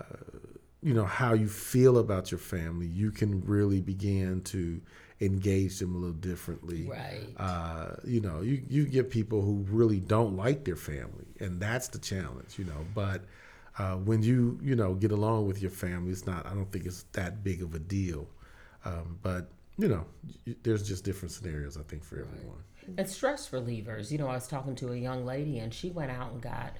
you 0.82 0.94
know, 0.94 1.06
how 1.06 1.34
you 1.34 1.48
feel 1.48 1.98
about 1.98 2.32
your 2.32 2.40
family. 2.40 2.88
You 2.88 3.12
can 3.12 3.42
really 3.42 3.82
begin 3.82 4.42
to 4.42 4.82
engage 5.22 5.80
them 5.80 5.96
a 5.96 5.98
little 5.98 6.14
differently. 6.16 6.88
Right. 6.90 7.28
Uh, 7.38 7.96
you 8.04 8.22
know, 8.22 8.42
you 8.42 8.62
you 8.70 8.86
get 8.86 9.10
people 9.10 9.42
who 9.42 9.66
really 9.70 10.00
don't 10.00 10.36
like 10.36 10.66
their 10.66 10.76
family, 10.76 11.26
and 11.40 11.60
that's 11.60 11.88
the 11.88 12.00
challenge. 12.00 12.58
You 12.58 12.66
know, 12.66 12.86
but 12.94 13.24
uh, 13.78 13.96
when 13.96 14.22
you 14.24 14.60
you 14.62 14.76
know 14.76 14.94
get 14.94 15.12
along 15.12 15.48
with 15.48 15.62
your 15.62 15.72
family, 15.72 16.12
it's 16.12 16.26
not. 16.26 16.46
I 16.46 16.50
don't 16.54 16.72
think 16.72 16.86
it's 16.86 17.04
that 17.14 17.44
big 17.44 17.62
of 17.62 17.74
a 17.76 17.80
deal. 17.80 18.28
Um, 18.86 19.18
but 19.22 19.50
you 19.78 19.88
know, 19.88 20.06
there's 20.64 20.88
just 20.88 21.04
different 21.04 21.32
scenarios. 21.32 21.78
I 21.78 21.82
think 21.84 22.04
for 22.04 22.20
everyone. 22.20 22.64
and 22.98 23.10
stress 23.10 23.50
relievers. 23.50 24.12
You 24.12 24.18
know, 24.20 24.28
I 24.28 24.34
was 24.36 24.48
talking 24.48 24.76
to 24.76 24.92
a 24.92 24.96
young 24.98 25.26
lady 25.26 25.60
and 25.60 25.74
she 25.74 25.90
went 25.90 26.12
out 26.12 26.32
and 26.34 26.42
got, 26.42 26.74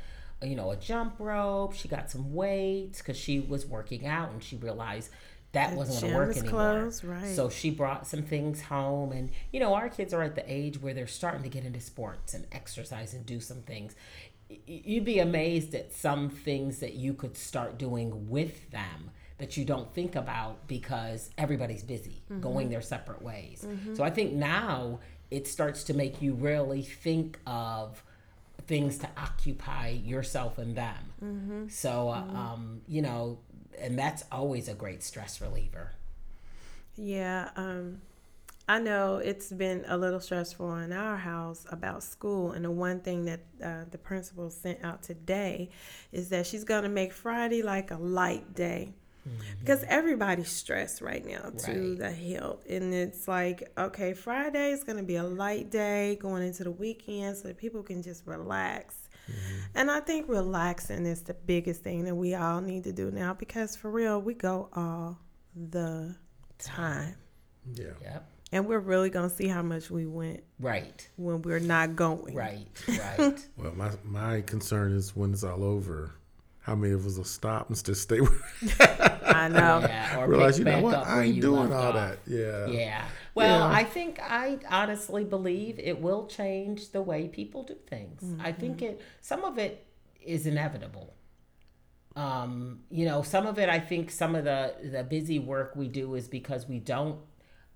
you 0.44 0.56
know, 0.56 0.72
a 0.72 0.76
jump 0.76 1.16
rope. 1.20 1.74
She 1.74 1.88
got 1.88 2.12
some 2.12 2.34
weights 2.34 3.00
because 3.00 3.18
she 3.18 3.40
was 3.40 3.66
working 3.66 4.06
out 4.06 4.32
and 4.32 4.44
she 4.44 4.58
realized 4.58 5.10
that 5.54 5.72
The 5.72 5.78
wasn't 5.78 6.02
going 6.02 6.12
to 6.14 6.18
work 6.18 6.38
anymore. 6.38 6.52
closed, 6.82 7.04
right. 7.04 7.36
So 7.36 7.50
she 7.50 7.70
brought 7.70 8.08
some 8.08 8.24
things 8.24 8.62
home, 8.64 9.12
and 9.12 9.30
you 9.52 9.60
know, 9.60 9.76
our 9.76 9.88
kids 9.88 10.12
are 10.14 10.24
at 10.24 10.34
the 10.36 10.44
age 10.52 10.82
where 10.82 10.96
they're 10.96 11.06
starting 11.06 11.44
to 11.44 11.50
get 11.50 11.64
into 11.64 11.80
sports 11.80 12.34
and 12.34 12.46
exercise 12.52 13.14
and 13.14 13.24
do 13.26 13.40
some 13.40 13.62
things. 13.62 13.96
You'd 14.68 15.06
be 15.06 15.20
amazed 15.20 15.74
at 15.76 15.94
some 15.94 16.30
things 16.30 16.80
that 16.80 16.94
you 16.94 17.14
could 17.14 17.36
start 17.38 17.78
doing 17.78 18.30
with 18.30 18.70
them 18.72 19.12
that 19.40 19.58
you 19.58 19.66
don't 19.66 19.92
think 19.94 20.16
about 20.16 20.68
because 20.68 21.30
everybody's 21.38 21.84
busy 21.84 22.22
going 22.40 22.70
their 22.70 22.82
separate 22.82 23.22
ways. 23.22 23.66
So 23.96 24.04
I 24.04 24.10
think 24.12 24.34
now 24.34 25.00
it 25.32 25.48
starts 25.48 25.84
to 25.86 25.94
make 25.94 26.22
you 26.22 26.34
really 26.36 26.84
think 26.84 27.40
of 27.48 28.04
things 28.68 29.00
to 29.00 29.10
occupy 29.18 29.90
yourself 29.90 30.58
and 30.60 30.76
them. 30.76 31.68
So, 31.70 32.10
uh, 32.10 32.24
um, 32.38 32.82
you 32.88 33.02
know, 33.02 33.40
and 33.80 33.98
that's 33.98 34.24
always 34.32 34.68
a 34.70 34.74
great 34.76 35.02
stress 35.04 35.42
reliever. 35.42 35.92
Yeah, 36.96 37.50
um, 37.56 38.02
I 38.68 38.80
know 38.80 39.18
it's 39.18 39.52
been 39.52 39.84
a 39.88 39.98
little 39.98 40.22
stressful 40.22 40.76
in 40.78 40.94
our 40.94 41.18
house 41.18 41.66
about 41.70 42.02
school, 42.02 42.52
and 42.54 42.64
the 42.64 42.72
one 42.72 43.02
thing 43.02 43.26
that 43.26 43.42
uh, 43.64 43.84
the 43.92 43.98
principal 43.98 44.50
sent 44.50 44.84
out 44.84 45.04
today 45.04 45.70
is 46.14 46.30
that 46.30 46.48
she's 46.48 46.64
going 46.64 46.84
to 46.84 46.90
make 46.90 47.12
Friday 47.12 47.62
like 47.62 47.92
a 47.92 47.98
light 47.98 48.56
day. 48.56 48.94
because 49.60 49.84
everybody's 49.88 50.50
stressed 50.50 51.02
right 51.02 51.26
now 51.26 51.50
to 51.58 51.72
Right. 51.72 51.98
the 51.98 52.12
hilt 52.12 52.66
and 52.68 52.94
it's 52.94 53.26
like 53.26 53.72
okay 53.78 54.14
friday 54.14 54.72
is 54.72 54.84
going 54.84 54.98
to 54.98 55.04
be 55.04 55.16
a 55.16 55.24
light 55.24 55.70
day 55.72 56.18
going 56.20 56.44
into 56.44 56.66
the 56.66 56.72
weekend 56.72 57.38
so 57.38 57.48
that 57.48 57.58
people 57.58 57.84
can 57.84 58.04
just 58.04 58.28
relax 58.28 58.96
and 59.76 59.90
i 59.90 60.02
think 60.02 60.28
relaxing 60.28 61.06
is 61.06 61.22
the 61.22 61.34
biggest 61.34 61.84
thing 61.84 62.04
that 62.04 62.14
we 62.16 62.36
all 62.36 62.60
need 62.60 62.84
to 62.84 62.92
do 62.92 63.12
now 63.12 63.34
because 63.34 63.78
for 63.78 63.90
real 63.90 64.20
we 64.22 64.34
go 64.34 64.68
all 64.74 65.18
the 65.56 66.14
time 66.60 67.16
Yeah. 67.74 67.96
Yep. 68.02 68.30
And 68.54 68.66
we're 68.68 68.80
really 68.80 69.10
going 69.10 69.30
to 69.30 69.36
see 69.36 69.48
how 69.48 69.62
much 69.62 69.90
we 69.92 70.06
went 70.06 70.44
Right. 70.60 71.06
when 71.18 71.42
we're 71.42 71.60
not 71.60 71.96
going 71.96 72.34
Right. 72.36 72.68
Right. 72.88 73.48
Well, 73.58 73.74
my 73.76 73.92
my 74.04 74.42
concern 74.42 74.94
is 74.94 75.16
when 75.16 75.34
it's 75.34 75.44
all 75.44 75.64
over, 75.64 76.12
how 76.62 76.76
many 76.76 76.94
of 76.94 77.06
us 77.06 77.18
will 77.18 77.26
stop 77.26 77.68
and 77.70 77.84
just 77.84 78.02
stay? 78.04 78.22
with 78.22 78.42
i 79.26 79.48
know 79.50 79.80
yeah. 79.82 80.20
Or 80.20 80.28
Realize, 80.28 80.60
you 80.60 80.66
know 80.66 80.82
what? 80.82 80.96
I 80.96 81.16
where 81.16 81.24
ain't 81.24 81.42
doing 81.42 81.74
all 81.74 81.88
off. 81.90 81.96
that. 81.96 82.20
Yeah. 82.28 82.68
Yeah. 82.68 83.06
Well, 83.36 83.60
Yeah. 83.70 83.76
I 83.80 83.84
think 83.84 84.20
I 84.22 84.60
honestly 84.70 85.24
believe 85.24 85.80
it 85.80 86.00
will 86.00 86.28
change 86.28 86.92
the 86.92 87.02
way 87.02 87.28
people 87.28 87.64
do 87.64 87.76
things. 87.88 88.22
I 88.40 88.52
think 88.52 88.82
it 88.82 89.02
some 89.22 89.44
of 89.44 89.58
it 89.58 89.86
is 90.22 90.46
inevitable. 90.46 91.14
Um, 92.16 92.82
you 92.92 93.06
know, 93.06 93.24
some 93.24 93.48
of 93.48 93.58
it 93.58 93.70
I 93.70 93.80
think 93.80 94.12
some 94.12 94.36
of 94.36 94.44
the 94.46 94.76
the 94.92 95.04
busy 95.04 95.40
work 95.40 95.76
we 95.76 95.88
do 95.88 96.14
is 96.16 96.28
because 96.28 96.68
we 96.68 96.80
don't 96.80 97.18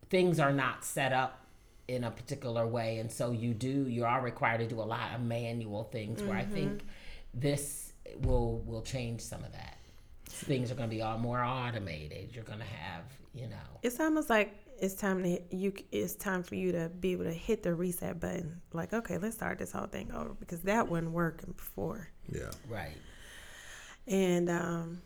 things 0.09 0.39
are 0.39 0.53
not 0.53 0.83
set 0.85 1.13
up 1.13 1.45
in 1.87 2.03
a 2.03 2.11
particular 2.11 2.67
way 2.67 2.99
and 2.99 3.09
so 3.11 3.31
you 3.31 3.53
do 3.53 3.87
you 3.87 4.03
are 4.03 4.21
required 4.21 4.59
to 4.59 4.67
do 4.67 4.79
a 4.79 4.83
lot 4.83 5.13
of 5.15 5.21
manual 5.21 5.85
things 5.85 6.21
where 6.21 6.37
I 6.37 6.43
think 6.43 6.83
this 7.33 7.93
will 8.21 8.59
will 8.65 8.81
change 8.81 9.21
some 9.21 9.43
of 9.43 9.51
that. 9.53 9.77
Things 10.25 10.71
are 10.71 10.75
going 10.75 10.89
to 10.89 10.95
be 10.95 11.01
all 11.01 11.17
more 11.17 11.41
automated. 11.43 12.31
You're 12.33 12.43
going 12.43 12.59
to 12.59 12.65
have, 12.65 13.03
you 13.33 13.47
know, 13.47 13.55
it's 13.83 13.99
almost 13.99 14.29
like 14.29 14.53
it's 14.79 14.93
time 14.93 15.23
to 15.23 15.29
hit, 15.29 15.47
you 15.51 15.73
it's 15.91 16.15
time 16.15 16.43
for 16.43 16.55
you 16.55 16.71
to 16.73 16.89
be 16.89 17.13
able 17.13 17.23
to 17.23 17.33
hit 17.33 17.63
the 17.63 17.73
reset 17.73 18.19
button 18.19 18.61
like 18.73 18.93
okay 18.93 19.17
let's 19.17 19.35
start 19.35 19.57
this 19.57 19.71
whole 19.71 19.87
thing 19.87 20.11
over 20.11 20.33
because 20.39 20.61
that 20.61 20.87
wasn't 20.87 21.11
working 21.11 21.53
before 21.57 22.09
Yeah. 22.31 22.51
right. 22.69 22.95
and 24.07 24.49
um 24.49 25.01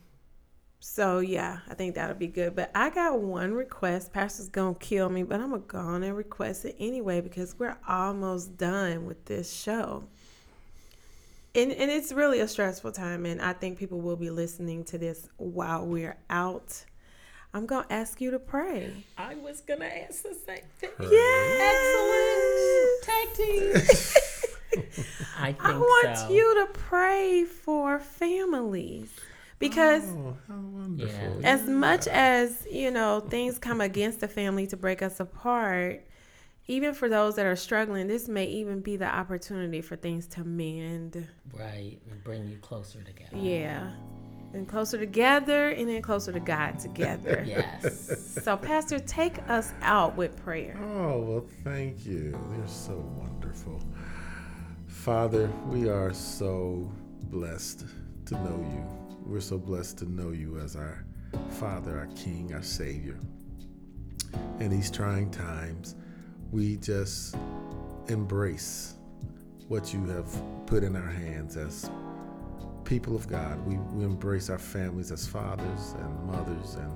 so 0.83 1.19
yeah 1.19 1.59
i 1.69 1.75
think 1.75 1.93
that'll 1.93 2.15
be 2.15 2.25
good 2.25 2.55
but 2.55 2.71
i 2.73 2.89
got 2.89 3.19
one 3.19 3.53
request 3.53 4.11
pastor's 4.11 4.49
gonna 4.49 4.73
kill 4.75 5.09
me 5.09 5.21
but 5.21 5.39
i'm 5.39 5.51
gonna 5.51 5.61
go 5.67 5.77
on 5.77 6.01
and 6.01 6.17
request 6.17 6.65
it 6.65 6.75
anyway 6.79 7.21
because 7.21 7.53
we're 7.59 7.77
almost 7.87 8.57
done 8.57 9.05
with 9.05 9.23
this 9.25 9.53
show 9.53 10.03
and, 11.53 11.71
and 11.71 11.91
it's 11.91 12.11
really 12.11 12.39
a 12.39 12.47
stressful 12.47 12.91
time 12.91 13.27
and 13.27 13.39
i 13.43 13.53
think 13.53 13.77
people 13.77 14.01
will 14.01 14.15
be 14.15 14.31
listening 14.31 14.83
to 14.83 14.97
this 14.97 15.29
while 15.37 15.85
we're 15.85 16.17
out 16.31 16.83
i'm 17.53 17.67
gonna 17.67 17.85
ask 17.91 18.19
you 18.19 18.31
to 18.31 18.39
pray 18.39 18.91
I 19.19 19.35
was 19.35 19.61
gonna 19.61 19.85
ask 19.85 20.23
the 20.23 20.33
same 20.33 20.63
thing. 20.79 20.89
Yes. 20.99 21.85
Excellent 23.03 23.03
tag 23.03 23.33
team. 23.37 23.73
I 25.37 25.53
think 25.53 25.63
I 25.63 25.77
want 25.77 26.17
so. 26.17 26.29
you 26.31 26.65
to 26.65 26.73
pray 26.73 27.45
for 27.45 27.99
families 27.99 29.11
because 29.61 30.03
Oh, 30.09 30.35
how 30.49 30.55
wonderful. 30.59 31.37
Yeah. 31.41 31.53
as 31.53 31.67
much 31.69 32.07
as 32.07 32.67
you 32.69 32.91
know 32.91 33.21
things 33.21 33.57
come 33.57 33.79
against 33.79 34.19
the 34.19 34.27
family 34.27 34.67
to 34.67 34.75
break 34.75 35.01
us 35.01 35.19
apart 35.21 36.05
even 36.67 36.93
for 36.93 37.07
those 37.09 37.35
that 37.37 37.45
are 37.45 37.55
struggling 37.55 38.07
this 38.07 38.27
may 38.27 38.45
even 38.45 38.81
be 38.81 38.95
the 38.97 39.05
opportunity 39.07 39.79
for 39.81 39.95
things 39.95 40.27
to 40.27 40.43
mend 40.43 41.27
right 41.57 41.97
and 42.09 42.23
bring 42.23 42.47
you 42.49 42.57
closer 42.57 43.01
together. 43.03 43.37
yeah 43.37 43.91
and 44.53 44.67
closer 44.67 44.97
together 44.97 45.69
and 45.69 45.87
then 45.87 46.01
closer 46.01 46.31
to 46.33 46.39
god 46.41 46.77
together 46.77 47.43
Yes. 47.47 48.35
so 48.43 48.57
pastor 48.57 48.99
take 48.99 49.37
us 49.49 49.71
out 49.81 50.17
with 50.17 50.35
prayer 50.43 50.77
Oh, 50.81 51.19
well, 51.21 51.45
thank 51.63 52.05
you. 52.05 52.37
You're 52.57 52.67
so 52.67 52.95
wonderful. 53.17 53.79
Father, 54.87 55.49
we 55.67 55.89
are 55.89 56.13
so 56.13 56.91
blessed 57.29 57.85
to 58.25 58.33
know 58.35 58.59
you. 58.75 59.00
We're 59.25 59.39
so 59.39 59.57
blessed 59.57 59.99
to 59.99 60.11
know 60.11 60.31
you 60.31 60.59
as 60.59 60.75
our 60.75 61.05
Father, 61.51 61.97
our 61.97 62.07
King, 62.07 62.51
our 62.53 62.63
Savior. 62.63 63.17
In 64.59 64.69
these 64.69 64.91
trying 64.91 65.31
times, 65.31 65.95
we 66.51 66.77
just 66.77 67.35
embrace 68.07 68.95
what 69.67 69.93
you 69.93 70.05
have 70.07 70.27
put 70.65 70.83
in 70.83 70.95
our 70.95 71.09
hands 71.09 71.55
as 71.55 71.89
people 72.83 73.15
of 73.15 73.27
God. 73.27 73.65
We, 73.65 73.77
we 73.93 74.03
embrace 74.03 74.49
our 74.49 74.57
families 74.57 75.11
as 75.11 75.25
fathers 75.27 75.95
and 75.99 76.25
mothers, 76.25 76.75
and 76.75 76.93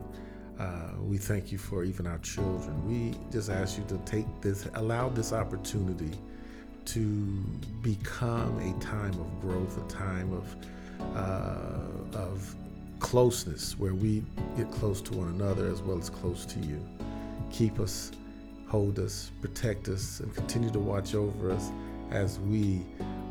uh, 0.59 1.01
we 1.01 1.17
thank 1.17 1.51
you 1.51 1.57
for 1.57 1.83
even 1.83 2.07
our 2.07 2.17
children. 2.19 2.85
We 2.85 3.17
just 3.31 3.49
ask 3.49 3.77
you 3.77 3.85
to 3.85 3.97
take 3.99 4.25
this, 4.41 4.67
allow 4.73 5.09
this 5.09 5.31
opportunity 5.31 6.11
to 6.85 7.05
become 7.81 8.59
a 8.59 8.83
time 8.83 9.17
of 9.19 9.41
growth, 9.41 9.77
a 9.77 9.87
time 9.87 10.33
of 10.33 10.55
uh, 11.15 12.17
of 12.17 12.55
closeness, 12.99 13.77
where 13.77 13.93
we 13.93 14.23
get 14.57 14.71
close 14.71 15.01
to 15.01 15.13
one 15.13 15.27
another 15.27 15.67
as 15.67 15.81
well 15.81 15.97
as 15.97 16.09
close 16.09 16.45
to 16.45 16.59
you. 16.59 16.79
Keep 17.51 17.79
us, 17.79 18.11
hold 18.67 18.99
us, 18.99 19.31
protect 19.41 19.87
us, 19.89 20.19
and 20.19 20.33
continue 20.33 20.71
to 20.71 20.79
watch 20.79 21.13
over 21.13 21.51
us 21.51 21.71
as 22.11 22.39
we 22.39 22.81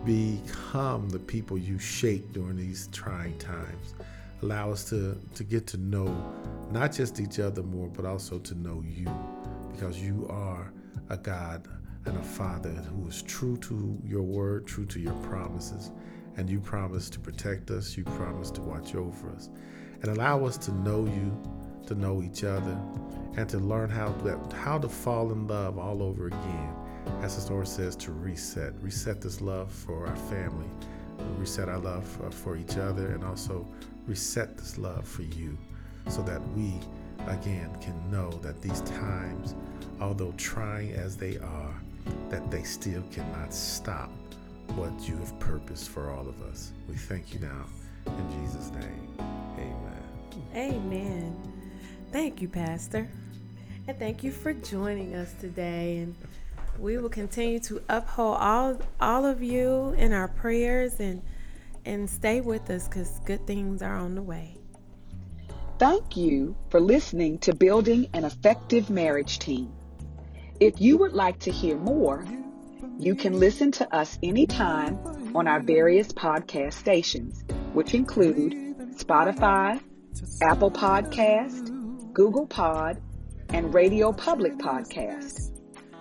become 0.05 1.09
the 1.09 1.19
people 1.19 1.57
you 1.57 1.79
shape 1.79 2.33
during 2.33 2.57
these 2.57 2.89
trying 2.93 3.37
times. 3.39 3.95
Allow 4.43 4.73
us 4.73 4.89
to, 4.91 5.19
to 5.35 5.45
get 5.45 5.67
to 5.69 5.79
know 5.79 6.15
not 6.71 6.93
just 6.93 7.19
each 7.21 7.39
other 7.39 7.63
more, 7.63 7.89
but 7.89 8.05
also 8.05 8.39
to 8.39 8.55
know 8.55 8.85
you, 8.87 9.09
because 9.73 9.99
you 10.01 10.27
are 10.29 10.71
a 11.09 11.17
God 11.17 11.67
and 12.05 12.17
a 12.19 12.23
Father 12.23 12.71
who 12.71 13.09
is 13.09 13.23
true 13.23 13.57
to 13.59 13.99
your 14.05 14.23
word, 14.23 14.67
true 14.67 14.85
to 14.87 15.01
your 15.01 15.15
promises. 15.15 15.91
And 16.37 16.51
you 16.51 16.61
promise 16.61 17.09
to 17.11 17.21
protect 17.21 17.71
us, 17.71 17.97
you 17.97 18.05
promise 18.05 18.51
to 18.53 18.61
watch 18.61 18.95
over 18.95 19.31
us. 19.31 19.51
And 20.03 20.11
allow 20.11 20.45
us 20.45 20.57
to 20.59 20.73
know 20.73 21.05
you, 21.05 21.33
to 21.87 21.95
know 21.95 22.23
each 22.23 22.45
other, 22.45 22.79
and 23.37 23.49
to 23.49 23.59
learn 23.59 23.91
how 23.91 24.09
to, 24.09 24.39
how 24.57 24.79
to 24.79 24.89
fall 24.89 25.33
in 25.33 25.47
love 25.47 25.79
all 25.79 26.03
over 26.03 26.27
again. 26.27 26.75
As 27.23 27.37
the 27.37 27.43
story 27.43 27.67
says, 27.67 27.97
to 27.97 28.13
reset. 28.13 28.73
Reset 28.83 29.21
this 29.21 29.41
love 29.41 29.71
for 29.71 30.07
our 30.07 30.17
family, 30.17 30.69
reset 31.39 31.69
our 31.69 31.79
love 31.79 32.07
for, 32.07 32.31
for 32.31 32.57
each 32.57 32.77
other, 32.77 33.09
and 33.13 33.23
also 33.25 33.67
reset 34.07 34.57
this 34.57 34.79
love 34.79 35.07
for 35.07 35.23
you 35.23 35.57
so 36.09 36.23
that 36.23 36.41
we, 36.51 36.75
again, 37.27 37.75
can 37.81 38.11
know 38.11 38.31
that 38.43 38.61
these 38.61 38.81
times, 38.83 39.55
although 40.01 40.33
trying 40.37 40.93
as 40.93 41.17
they 41.17 41.39
are, 41.39 41.75
that 42.29 42.51
they 42.51 42.63
still 42.63 43.03
cannot 43.11 43.53
stop 43.53 44.11
what 44.73 45.09
you 45.09 45.17
have 45.17 45.39
purposed 45.39 45.89
for 45.89 46.11
all 46.11 46.29
of 46.29 46.43
us. 46.43 46.73
We 46.89 46.97
thank 46.97 47.33
you 47.33 47.41
now. 47.41 47.67
In 48.07 48.43
Jesus' 48.43 48.71
name, 48.71 49.17
amen. 49.59 50.05
Amen. 50.55 51.53
Thank 52.13 52.43
you, 52.43 52.49
Pastor. 52.49 53.09
And 53.87 53.99
thank 53.99 54.23
you 54.23 54.33
for 54.33 54.53
joining 54.53 55.15
us 55.15 55.35
today. 55.41 55.99
And 55.99 56.15
we 56.79 56.99
will 56.99 57.09
continue 57.09 57.61
to 57.61 57.83
uphold 57.89 58.37
all 58.39 58.79
all 59.01 59.25
of 59.27 59.43
you 59.43 59.95
in 59.97 60.13
our 60.13 60.29
prayers 60.29 61.01
and 61.01 61.23
and 61.85 62.09
stay 62.09 62.41
with 62.41 62.71
us 62.71 62.89
because 62.89 63.21
good 63.27 63.47
things 63.47 63.83
are 63.83 63.97
on 63.97 64.15
the 64.15 64.23
way. 64.23 64.57
Thank 65.79 66.17
you 66.17 66.57
for 66.71 66.81
listening 66.81 67.39
to 67.41 67.55
Building 67.55 68.09
an 68.15 68.25
Effective 68.25 68.91
Marriage 68.91 69.39
Team. 69.39 69.73
If 70.61 70.81
you 70.81 70.97
would 70.99 71.13
like 71.13 71.41
to 71.41 71.51
hear 71.51 71.77
more, 71.77 72.25
you 72.99 73.15
can 73.15 73.39
listen 73.39 73.71
to 73.73 73.95
us 73.95 74.19
anytime 74.23 74.99
on 75.35 75.49
our 75.49 75.61
various 75.61 76.13
podcast 76.13 76.75
stations, 76.75 77.43
which 77.73 77.95
include 77.95 78.53
Spotify, 78.97 79.81
Apple 80.43 80.71
Podcast, 80.71 82.13
Google 82.13 82.47
Pod, 82.47 83.01
and 83.51 83.75
Radio 83.75 84.13
Public 84.13 84.57
Podcast. 84.59 85.51